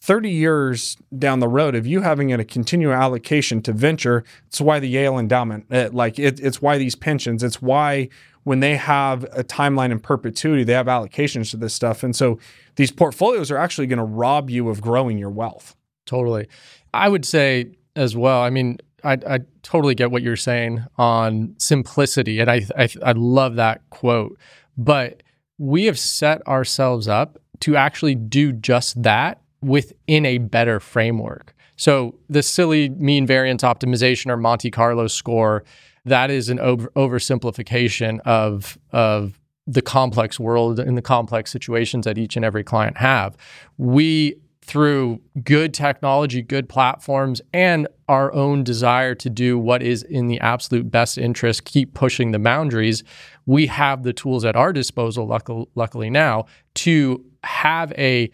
30 0.00 0.30
years 0.30 0.96
down 1.16 1.38
the 1.38 1.48
road 1.48 1.74
of 1.74 1.86
you 1.86 2.00
having 2.00 2.32
a 2.32 2.44
continual 2.44 2.92
allocation 2.92 3.62
to 3.62 3.72
venture, 3.72 4.24
it's 4.48 4.60
why 4.60 4.80
the 4.80 4.88
Yale 4.88 5.18
endowment, 5.18 5.66
it, 5.70 5.86
uh, 5.86 5.90
like 5.92 6.18
it, 6.18 6.40
it's 6.40 6.60
why 6.60 6.76
these 6.76 6.96
pensions, 6.96 7.42
it's 7.42 7.62
why 7.62 8.08
when 8.44 8.60
they 8.60 8.76
have 8.76 9.22
a 9.32 9.44
timeline 9.44 9.92
in 9.92 10.00
perpetuity, 10.00 10.64
they 10.64 10.72
have 10.72 10.86
allocations 10.86 11.50
to 11.50 11.56
this 11.56 11.72
stuff. 11.72 12.02
And 12.02 12.16
so 12.16 12.38
these 12.74 12.90
portfolios 12.90 13.50
are 13.52 13.56
actually 13.56 13.86
going 13.86 13.98
to 13.98 14.04
rob 14.04 14.50
you 14.50 14.68
of 14.68 14.80
growing 14.80 15.18
your 15.18 15.30
wealth. 15.30 15.76
Totally. 16.04 16.48
I 16.92 17.08
would 17.08 17.24
say 17.24 17.70
as 17.96 18.16
well, 18.16 18.40
I 18.42 18.50
mean, 18.50 18.78
I, 19.04 19.18
I 19.26 19.40
totally 19.62 19.94
get 19.94 20.10
what 20.10 20.22
you're 20.22 20.36
saying 20.36 20.84
on 20.96 21.54
simplicity. 21.58 22.40
And 22.40 22.50
I, 22.50 22.62
I, 22.76 22.88
I 23.04 23.12
love 23.12 23.56
that 23.56 23.82
quote. 23.90 24.38
But 24.76 25.22
we 25.58 25.84
have 25.84 25.98
set 25.98 26.46
ourselves 26.46 27.08
up 27.08 27.38
to 27.60 27.76
actually 27.76 28.14
do 28.14 28.52
just 28.52 29.02
that 29.02 29.40
within 29.60 30.26
a 30.26 30.38
better 30.38 30.80
framework. 30.80 31.54
So 31.76 32.14
the 32.28 32.42
silly 32.42 32.90
mean 32.90 33.26
variance 33.26 33.62
optimization 33.62 34.30
or 34.30 34.36
Monte 34.36 34.70
Carlo 34.70 35.06
score, 35.06 35.64
that 36.04 36.30
is 36.30 36.48
an 36.48 36.58
over- 36.58 36.90
oversimplification 36.96 38.20
of 38.20 38.78
of 38.92 39.38
the 39.66 39.82
complex 39.82 40.40
world 40.40 40.80
and 40.80 40.96
the 40.98 41.02
complex 41.02 41.50
situations 41.50 42.04
that 42.04 42.18
each 42.18 42.34
and 42.34 42.44
every 42.44 42.64
client 42.64 42.96
have. 42.96 43.36
We 43.78 44.36
through 44.64 45.20
good 45.42 45.74
technology, 45.74 46.40
good 46.40 46.68
platforms, 46.68 47.42
and 47.52 47.88
our 48.08 48.32
own 48.32 48.62
desire 48.62 49.14
to 49.16 49.28
do 49.28 49.58
what 49.58 49.82
is 49.82 50.02
in 50.04 50.28
the 50.28 50.38
absolute 50.40 50.90
best 50.90 51.18
interest, 51.18 51.64
keep 51.64 51.94
pushing 51.94 52.30
the 52.30 52.38
boundaries, 52.38 53.02
we 53.44 53.66
have 53.66 54.04
the 54.04 54.12
tools 54.12 54.44
at 54.44 54.54
our 54.54 54.72
disposal, 54.72 55.26
luckily, 55.74 56.10
now, 56.10 56.46
to 56.74 57.24
have 57.44 57.92
a 57.92 58.30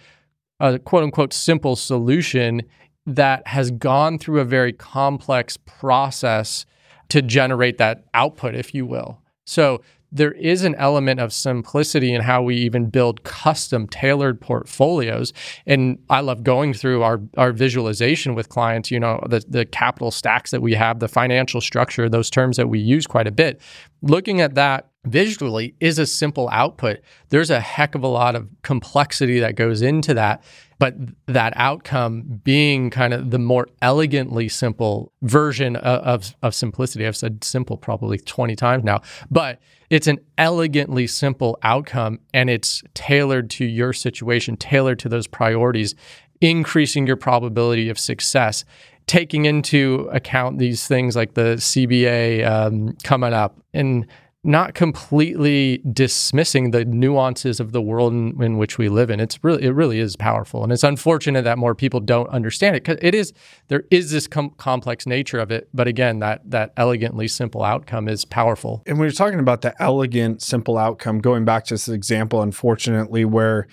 a 0.60 0.78
quote 0.80 1.04
unquote 1.04 1.32
simple 1.32 1.76
solution 1.76 2.62
that 3.06 3.46
has 3.46 3.70
gone 3.70 4.18
through 4.18 4.40
a 4.40 4.44
very 4.44 4.72
complex 4.72 5.56
process 5.56 6.66
to 7.08 7.22
generate 7.22 7.78
that 7.78 8.04
output, 8.12 8.54
if 8.54 8.74
you 8.74 8.84
will. 8.84 9.22
So 9.46 9.80
there 10.10 10.32
is 10.32 10.64
an 10.64 10.74
element 10.76 11.20
of 11.20 11.32
simplicity 11.32 12.14
in 12.14 12.22
how 12.22 12.42
we 12.42 12.56
even 12.56 12.88
build 12.88 13.24
custom 13.24 13.86
tailored 13.86 14.40
portfolios. 14.40 15.32
And 15.66 15.98
I 16.08 16.20
love 16.20 16.42
going 16.42 16.72
through 16.72 17.02
our, 17.02 17.20
our 17.36 17.52
visualization 17.52 18.34
with 18.34 18.48
clients, 18.48 18.90
you 18.90 19.00
know, 19.00 19.22
the, 19.28 19.44
the 19.48 19.66
capital 19.66 20.10
stacks 20.10 20.50
that 20.50 20.62
we 20.62 20.74
have, 20.74 21.00
the 21.00 21.08
financial 21.08 21.60
structure, 21.60 22.08
those 22.08 22.30
terms 22.30 22.56
that 22.56 22.68
we 22.68 22.78
use 22.78 23.06
quite 23.06 23.26
a 23.26 23.32
bit. 23.32 23.60
Looking 24.00 24.40
at 24.40 24.54
that 24.54 24.88
visually 25.04 25.74
is 25.80 25.98
a 25.98 26.06
simple 26.06 26.48
output. 26.50 27.00
There's 27.28 27.50
a 27.50 27.60
heck 27.60 27.94
of 27.94 28.02
a 28.02 28.08
lot 28.08 28.34
of 28.34 28.48
complexity 28.62 29.40
that 29.40 29.56
goes 29.56 29.82
into 29.82 30.14
that. 30.14 30.42
But 30.78 30.94
that 31.26 31.52
outcome 31.56 32.40
being 32.44 32.90
kind 32.90 33.12
of 33.12 33.30
the 33.30 33.38
more 33.38 33.66
elegantly 33.82 34.48
simple 34.48 35.12
version 35.22 35.76
of, 35.76 36.02
of, 36.04 36.36
of 36.42 36.54
simplicity. 36.54 37.06
I've 37.06 37.16
said 37.16 37.42
simple 37.42 37.76
probably 37.76 38.18
20 38.18 38.54
times 38.54 38.84
now, 38.84 39.00
but 39.30 39.58
it's 39.90 40.06
an 40.06 40.18
elegantly 40.36 41.06
simple 41.06 41.58
outcome 41.62 42.20
and 42.32 42.48
it's 42.48 42.82
tailored 42.94 43.50
to 43.50 43.64
your 43.64 43.92
situation, 43.92 44.56
tailored 44.56 44.98
to 45.00 45.08
those 45.08 45.26
priorities, 45.26 45.94
increasing 46.40 47.06
your 47.06 47.16
probability 47.16 47.88
of 47.88 47.98
success 47.98 48.64
taking 49.08 49.46
into 49.46 50.08
account 50.12 50.58
these 50.58 50.86
things 50.86 51.16
like 51.16 51.34
the 51.34 51.56
CBA 51.56 52.46
um, 52.46 52.94
coming 53.02 53.32
up 53.32 53.58
and 53.72 54.06
not 54.48 54.74
completely 54.74 55.82
dismissing 55.92 56.70
the 56.70 56.84
nuances 56.84 57.60
of 57.60 57.72
the 57.72 57.82
world 57.82 58.12
in, 58.12 58.42
in, 58.42 58.56
which 58.56 58.78
we 58.78 58.88
live 58.88 59.10
in. 59.10 59.20
It's 59.20 59.42
really, 59.44 59.64
it 59.64 59.70
really 59.70 60.00
is 60.00 60.16
powerful, 60.16 60.64
and 60.64 60.72
it's 60.72 60.82
unfortunate 60.82 61.42
that 61.42 61.58
more 61.58 61.74
people 61.74 62.00
don't 62.00 62.28
understand 62.30 62.74
it 62.74 62.82
because 62.82 62.98
it 63.02 63.14
is 63.14 63.32
there 63.68 63.84
is 63.90 64.10
this 64.10 64.26
com- 64.26 64.50
complex 64.56 65.06
nature 65.06 65.38
of 65.38 65.50
it. 65.50 65.68
But 65.72 65.86
again, 65.86 66.18
that 66.20 66.50
that 66.50 66.72
elegantly 66.76 67.28
simple 67.28 67.62
outcome 67.62 68.08
is 68.08 68.24
powerful. 68.24 68.82
And 68.86 68.98
when 68.98 69.06
were 69.06 69.12
talking 69.12 69.38
about 69.38 69.60
the 69.60 69.80
elegant 69.80 70.42
simple 70.42 70.78
outcome. 70.78 71.20
Going 71.20 71.44
back 71.44 71.64
to 71.66 71.74
this 71.74 71.88
example, 71.88 72.42
unfortunately, 72.42 73.24
where 73.24 73.66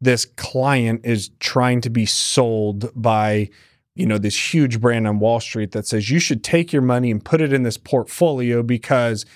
this 0.00 0.24
client 0.24 1.00
is 1.04 1.30
trying 1.40 1.80
to 1.82 1.90
be 1.90 2.06
sold 2.06 2.90
by 2.94 3.50
you 3.96 4.06
know 4.06 4.16
this 4.16 4.54
huge 4.54 4.80
brand 4.80 5.06
on 5.06 5.18
Wall 5.18 5.40
Street 5.40 5.72
that 5.72 5.86
says 5.86 6.08
you 6.08 6.20
should 6.20 6.44
take 6.44 6.72
your 6.72 6.82
money 6.82 7.10
and 7.10 7.24
put 7.24 7.40
it 7.40 7.52
in 7.52 7.64
this 7.64 7.76
portfolio 7.76 8.62
because 8.62 9.26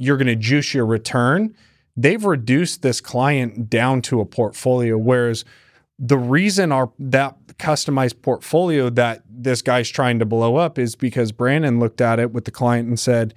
you're 0.00 0.16
going 0.16 0.26
to 0.26 0.34
juice 0.34 0.72
your 0.72 0.86
return, 0.86 1.54
they've 1.94 2.24
reduced 2.24 2.80
this 2.80 3.02
client 3.02 3.68
down 3.68 4.00
to 4.00 4.20
a 4.20 4.24
portfolio. 4.24 4.96
Whereas 4.96 5.44
the 5.98 6.16
reason 6.16 6.72
our 6.72 6.90
that 6.98 7.36
customized 7.58 8.22
portfolio 8.22 8.88
that 8.88 9.22
this 9.28 9.60
guy's 9.60 9.90
trying 9.90 10.18
to 10.18 10.24
blow 10.24 10.56
up 10.56 10.78
is 10.78 10.96
because 10.96 11.32
Brandon 11.32 11.78
looked 11.78 12.00
at 12.00 12.18
it 12.18 12.32
with 12.32 12.46
the 12.46 12.50
client 12.50 12.88
and 12.88 12.98
said, 12.98 13.34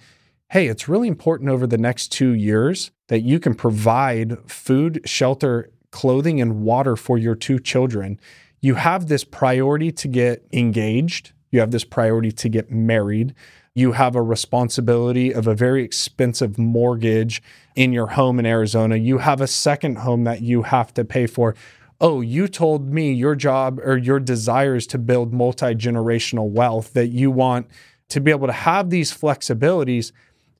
Hey, 0.51 0.67
it's 0.67 0.87
really 0.87 1.09
important 1.09 1.49
over 1.49 1.67
the 1.67 1.77
next 1.77 2.13
two 2.13 2.31
years 2.31 2.91
that 3.09 3.21
you 3.21 3.39
can 3.41 3.55
provide 3.55 4.37
food, 4.49 5.01
shelter, 5.03 5.69
clothing, 5.91 6.39
and 6.39 6.61
water 6.61 6.95
for 6.95 7.17
your 7.17 7.35
two 7.35 7.59
children. 7.59 8.17
You 8.61 8.75
have 8.75 9.07
this 9.07 9.25
priority 9.25 9.91
to 9.91 10.07
get 10.07 10.45
engaged. 10.53 11.33
You 11.51 11.59
have 11.59 11.71
this 11.71 11.83
priority 11.83 12.31
to 12.31 12.47
get 12.47 12.71
married 12.71 13.35
you 13.75 13.93
have 13.93 14.15
a 14.15 14.21
responsibility 14.21 15.33
of 15.33 15.47
a 15.47 15.55
very 15.55 15.83
expensive 15.83 16.57
mortgage 16.59 17.41
in 17.75 17.91
your 17.91 18.07
home 18.07 18.37
in 18.37 18.45
Arizona. 18.45 18.95
You 18.97 19.17
have 19.17 19.41
a 19.41 19.47
second 19.47 19.97
home 19.99 20.25
that 20.25 20.41
you 20.41 20.63
have 20.63 20.93
to 20.93 21.03
pay 21.03 21.25
for. 21.25 21.55
Oh, 21.99 22.21
you 22.21 22.47
told 22.47 22.93
me 22.93 23.11
your 23.11 23.35
job 23.35 23.79
or 23.83 23.97
your 23.97 24.19
desire 24.19 24.75
is 24.75 24.85
to 24.87 24.97
build 24.99 25.33
multi 25.33 25.73
generational 25.73 26.49
wealth, 26.49 26.93
that 26.93 27.07
you 27.07 27.31
want 27.31 27.67
to 28.09 28.19
be 28.19 28.29
able 28.29 28.47
to 28.47 28.53
have 28.53 28.89
these 28.89 29.11
flexibilities. 29.11 30.11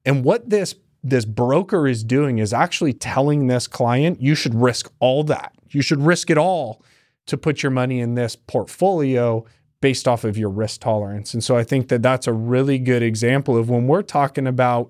And 0.06 0.24
what 0.24 0.50
this 0.50 0.76
this 1.06 1.26
broker 1.26 1.86
is 1.86 2.04
doing 2.04 2.40
is 2.40 2.54
actually 2.54 2.94
telling 2.94 3.48
this 3.48 3.68
client 3.68 4.22
you 4.22 4.36
should 4.36 4.56
risk 4.56 4.92
all 5.00 5.24
that. 5.26 5.54
You 5.70 5.82
should 5.82 6.02
risk 6.02 6.30
it 6.30 6.38
all 6.38 6.82
to 7.26 7.38
put 7.38 7.62
your 7.62 7.72
money 7.72 8.00
in 8.00 8.16
this 8.16 8.36
portfolio 8.36 9.46
based 9.84 10.08
off 10.08 10.24
of 10.24 10.38
your 10.38 10.50
risk 10.50 10.80
tolerance. 10.80 11.34
And 11.34 11.44
so 11.44 11.58
I 11.58 11.66
think 11.66 11.90
that 11.90 12.02
that's 12.02 12.26
a 12.26 12.32
really 12.32 12.80
good 12.80 13.04
example 13.04 13.58
of 13.58 13.70
when 13.70 13.86
we're 13.86 14.02
talking 14.02 14.48
about 14.48 14.90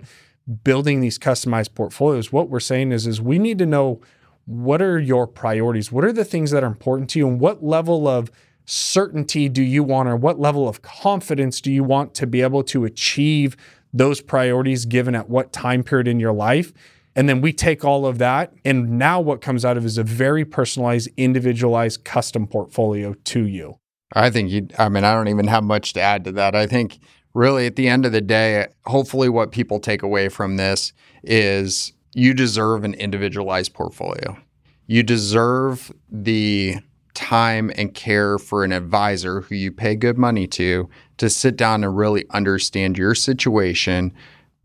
building 0.63 0.99
these 0.99 1.17
customized 1.17 1.73
portfolios, 1.73 2.31
what 2.31 2.47
we're 2.47 2.59
saying 2.59 2.91
is 2.91 3.07
is 3.07 3.19
we 3.19 3.39
need 3.39 3.57
to 3.57 3.65
know 3.65 3.99
what 4.45 4.83
are 4.83 4.99
your 4.99 5.25
priorities? 5.25 5.91
What 5.91 6.05
are 6.05 6.11
the 6.11 6.23
things 6.23 6.51
that 6.51 6.63
are 6.63 6.67
important 6.67 7.09
to 7.09 7.17
you 7.17 7.27
and 7.27 7.39
what 7.39 7.63
level 7.63 8.07
of 8.07 8.29
certainty 8.65 9.49
do 9.49 9.63
you 9.63 9.83
want 9.83 10.09
or 10.09 10.15
what 10.15 10.39
level 10.39 10.69
of 10.69 10.83
confidence 10.83 11.59
do 11.59 11.71
you 11.71 11.83
want 11.83 12.13
to 12.13 12.27
be 12.27 12.43
able 12.43 12.61
to 12.65 12.85
achieve 12.85 13.57
those 13.91 14.21
priorities 14.21 14.85
given 14.85 15.15
at 15.15 15.27
what 15.27 15.51
time 15.51 15.81
period 15.81 16.07
in 16.07 16.19
your 16.19 16.33
life? 16.33 16.71
And 17.15 17.27
then 17.27 17.41
we 17.41 17.51
take 17.51 17.83
all 17.83 18.05
of 18.05 18.19
that, 18.19 18.53
and 18.63 18.99
now 18.99 19.19
what 19.19 19.41
comes 19.41 19.65
out 19.65 19.75
of 19.75 19.85
is 19.85 19.97
a 19.97 20.03
very 20.03 20.45
personalized, 20.45 21.09
individualized 21.17 22.03
custom 22.03 22.45
portfolio 22.45 23.15
to 23.15 23.47
you. 23.47 23.79
I 24.13 24.29
think 24.29 24.51
you, 24.51 24.67
I 24.77 24.89
mean, 24.89 25.03
I 25.03 25.13
don't 25.13 25.27
even 25.27 25.47
have 25.47 25.63
much 25.63 25.93
to 25.93 26.01
add 26.01 26.23
to 26.25 26.31
that. 26.33 26.55
I 26.55 26.67
think 26.67 26.99
really 27.33 27.65
at 27.65 27.75
the 27.75 27.87
end 27.87 28.05
of 28.05 28.11
the 28.11 28.21
day, 28.21 28.67
hopefully 28.85 29.29
what 29.29 29.51
people 29.51 29.79
take 29.79 30.03
away 30.03 30.29
from 30.29 30.57
this 30.57 30.93
is 31.23 31.93
you 32.13 32.33
deserve 32.33 32.83
an 32.83 32.93
individualized 32.93 33.73
portfolio. 33.73 34.37
You 34.85 35.01
deserve 35.03 35.91
the 36.11 36.77
time 37.13 37.71
and 37.75 37.93
care 37.93 38.37
for 38.37 38.63
an 38.63 38.71
advisor 38.71 39.41
who 39.41 39.55
you 39.55 39.71
pay 39.71 39.95
good 39.95 40.17
money 40.17 40.47
to 40.47 40.89
to 41.17 41.29
sit 41.29 41.55
down 41.55 41.83
and 41.83 41.95
really 41.95 42.25
understand 42.31 42.97
your 42.97 43.15
situation, 43.15 44.11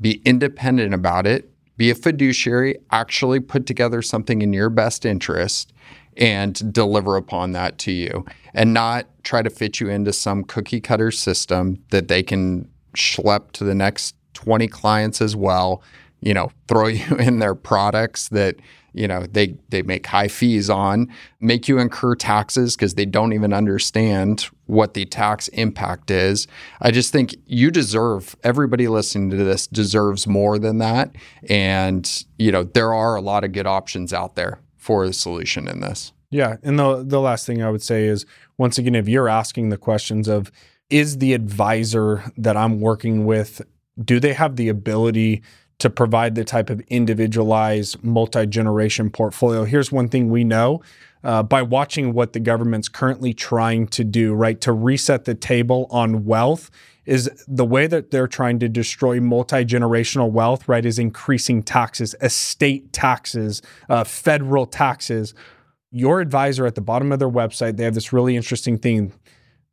be 0.00 0.22
independent 0.24 0.94
about 0.94 1.26
it, 1.26 1.50
be 1.76 1.90
a 1.90 1.94
fiduciary, 1.94 2.76
actually 2.90 3.38
put 3.38 3.66
together 3.66 4.02
something 4.02 4.42
in 4.42 4.52
your 4.52 4.70
best 4.70 5.04
interest 5.04 5.72
and 6.18 6.72
deliver 6.72 7.16
upon 7.16 7.52
that 7.52 7.78
to 7.78 7.92
you 7.92 8.26
and 8.52 8.74
not 8.74 9.06
try 9.22 9.40
to 9.40 9.48
fit 9.48 9.80
you 9.80 9.88
into 9.88 10.12
some 10.12 10.42
cookie 10.44 10.80
cutter 10.80 11.10
system 11.10 11.82
that 11.90 12.08
they 12.08 12.22
can 12.22 12.68
schlep 12.94 13.52
to 13.52 13.64
the 13.64 13.74
next 13.74 14.16
20 14.34 14.66
clients 14.68 15.22
as 15.22 15.36
well. 15.36 15.82
You 16.20 16.34
know 16.34 16.50
throw 16.66 16.86
you 16.88 17.16
in 17.16 17.38
their 17.38 17.54
products 17.54 18.28
that 18.30 18.56
you 18.92 19.06
know 19.06 19.24
they 19.30 19.54
they 19.68 19.82
make 19.82 20.06
high 20.06 20.26
fees 20.26 20.68
on 20.68 21.06
make 21.40 21.68
you 21.68 21.78
incur 21.78 22.16
taxes 22.16 22.74
because 22.74 22.94
they 22.94 23.06
don't 23.06 23.32
even 23.32 23.52
understand 23.52 24.48
what 24.66 24.94
the 24.94 25.04
tax 25.04 25.46
impact 25.48 26.10
is. 26.10 26.48
I 26.80 26.90
just 26.90 27.12
think 27.12 27.36
you 27.46 27.70
deserve 27.70 28.34
everybody 28.42 28.88
listening 28.88 29.30
to 29.30 29.36
this 29.36 29.68
deserves 29.68 30.26
more 30.26 30.58
than 30.58 30.78
that. 30.78 31.14
And 31.48 32.24
you 32.36 32.50
know 32.50 32.64
there 32.64 32.92
are 32.92 33.14
a 33.14 33.20
lot 33.20 33.44
of 33.44 33.52
good 33.52 33.68
options 33.68 34.12
out 34.12 34.34
there 34.34 34.58
for 34.88 35.06
the 35.06 35.12
solution 35.12 35.68
in 35.68 35.80
this. 35.80 36.14
Yeah, 36.30 36.56
and 36.62 36.78
the 36.78 37.04
the 37.04 37.20
last 37.20 37.46
thing 37.46 37.62
I 37.62 37.68
would 37.68 37.82
say 37.82 38.06
is 38.06 38.24
once 38.56 38.78
again, 38.78 38.94
if 38.94 39.06
you're 39.06 39.28
asking 39.28 39.68
the 39.68 39.76
questions 39.76 40.28
of 40.28 40.50
is 40.88 41.18
the 41.18 41.34
advisor 41.34 42.24
that 42.38 42.56
I'm 42.56 42.80
working 42.80 43.26
with, 43.26 43.60
do 44.02 44.18
they 44.18 44.32
have 44.32 44.56
the 44.56 44.70
ability 44.70 45.42
to 45.80 45.90
provide 45.90 46.36
the 46.36 46.44
type 46.44 46.70
of 46.70 46.80
individualized 46.88 48.02
multi 48.02 48.46
generation 48.46 49.10
portfolio? 49.10 49.64
Here's 49.64 49.92
one 49.92 50.08
thing 50.08 50.30
we 50.30 50.42
know 50.42 50.80
uh, 51.22 51.42
by 51.42 51.60
watching 51.60 52.14
what 52.14 52.32
the 52.32 52.40
government's 52.40 52.88
currently 52.88 53.34
trying 53.34 53.88
to 53.88 54.04
do, 54.04 54.32
right, 54.32 54.58
to 54.62 54.72
reset 54.72 55.26
the 55.26 55.34
table 55.34 55.86
on 55.90 56.24
wealth. 56.24 56.70
Is 57.08 57.30
the 57.48 57.64
way 57.64 57.86
that 57.86 58.10
they're 58.10 58.28
trying 58.28 58.58
to 58.58 58.68
destroy 58.68 59.18
multi 59.18 59.64
generational 59.64 60.30
wealth, 60.30 60.68
right? 60.68 60.84
Is 60.84 60.98
increasing 60.98 61.62
taxes, 61.62 62.14
estate 62.20 62.92
taxes, 62.92 63.62
uh, 63.88 64.04
federal 64.04 64.66
taxes. 64.66 65.34
Your 65.90 66.20
advisor 66.20 66.66
at 66.66 66.74
the 66.74 66.82
bottom 66.82 67.10
of 67.10 67.18
their 67.18 67.30
website, 67.30 67.78
they 67.78 67.84
have 67.84 67.94
this 67.94 68.12
really 68.12 68.36
interesting 68.36 68.76
thing 68.76 69.14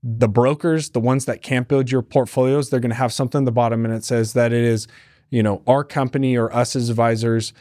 the 0.08 0.28
brokers, 0.28 0.92
the 0.92 1.00
ones 1.00 1.26
that 1.26 1.42
can't 1.42 1.68
build 1.68 1.90
your 1.90 2.04
portfolios, 2.04 2.70
they're 2.70 2.80
going 2.80 2.92
to 2.92 2.96
have 2.96 3.12
something 3.12 3.42
at 3.42 3.46
the 3.46 3.52
bottom 3.52 3.86
and 3.86 3.94
it 3.94 4.04
says 4.04 4.34
that 4.34 4.54
it 4.54 4.64
is, 4.64 4.88
you 5.32 5.42
know, 5.42 5.64
our 5.66 5.84
company 5.84 6.38
or 6.38 6.56
us 6.56 6.76
as 6.76 6.90
advisors 6.90 7.54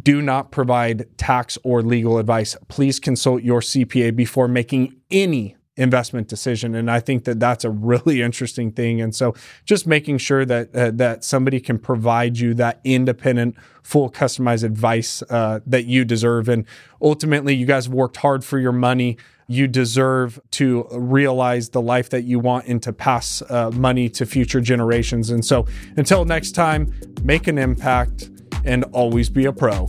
do 0.00 0.22
not 0.22 0.52
provide 0.52 1.06
tax 1.18 1.58
or 1.64 1.82
legal 1.82 2.18
advice. 2.18 2.56
Please 2.68 3.00
consult 3.00 3.42
your 3.42 3.60
CPA 3.60 4.14
before 4.14 4.46
making 4.46 4.94
any 5.10 5.56
investment 5.78 6.28
decision 6.28 6.74
and 6.74 6.90
I 6.90 7.00
think 7.00 7.24
that 7.24 7.40
that's 7.40 7.64
a 7.64 7.70
really 7.70 8.20
interesting 8.28 8.72
thing 8.72 9.00
and 9.00 9.14
so 9.14 9.34
just 9.64 9.86
making 9.86 10.18
sure 10.18 10.44
that 10.44 10.74
uh, 10.74 10.90
that 10.94 11.24
somebody 11.24 11.60
can 11.60 11.78
provide 11.78 12.38
you 12.38 12.52
that 12.54 12.80
independent 12.84 13.56
full 13.82 14.10
customized 14.10 14.64
advice 14.64 15.22
uh, 15.30 15.60
that 15.66 15.86
you 15.86 16.04
deserve 16.04 16.48
and 16.48 16.66
ultimately 17.00 17.54
you 17.54 17.64
guys 17.64 17.88
worked 17.88 18.18
hard 18.18 18.44
for 18.44 18.58
your 18.58 18.72
money 18.72 19.16
you 19.48 19.66
deserve 19.66 20.38
to 20.50 20.86
realize 20.92 21.70
the 21.70 21.80
life 21.80 22.10
that 22.10 22.22
you 22.22 22.38
want 22.38 22.66
and 22.66 22.82
to 22.82 22.92
pass 22.92 23.42
uh, 23.48 23.70
money 23.70 24.08
to 24.10 24.26
future 24.26 24.60
generations. 24.60 25.30
And 25.30 25.42
so 25.42 25.66
until 25.96 26.26
next 26.26 26.52
time, 26.52 26.92
make 27.22 27.48
an 27.48 27.56
impact 27.56 28.28
and 28.64 28.84
always 28.92 29.30
be 29.30 29.46
a 29.46 29.52
pro. 29.52 29.88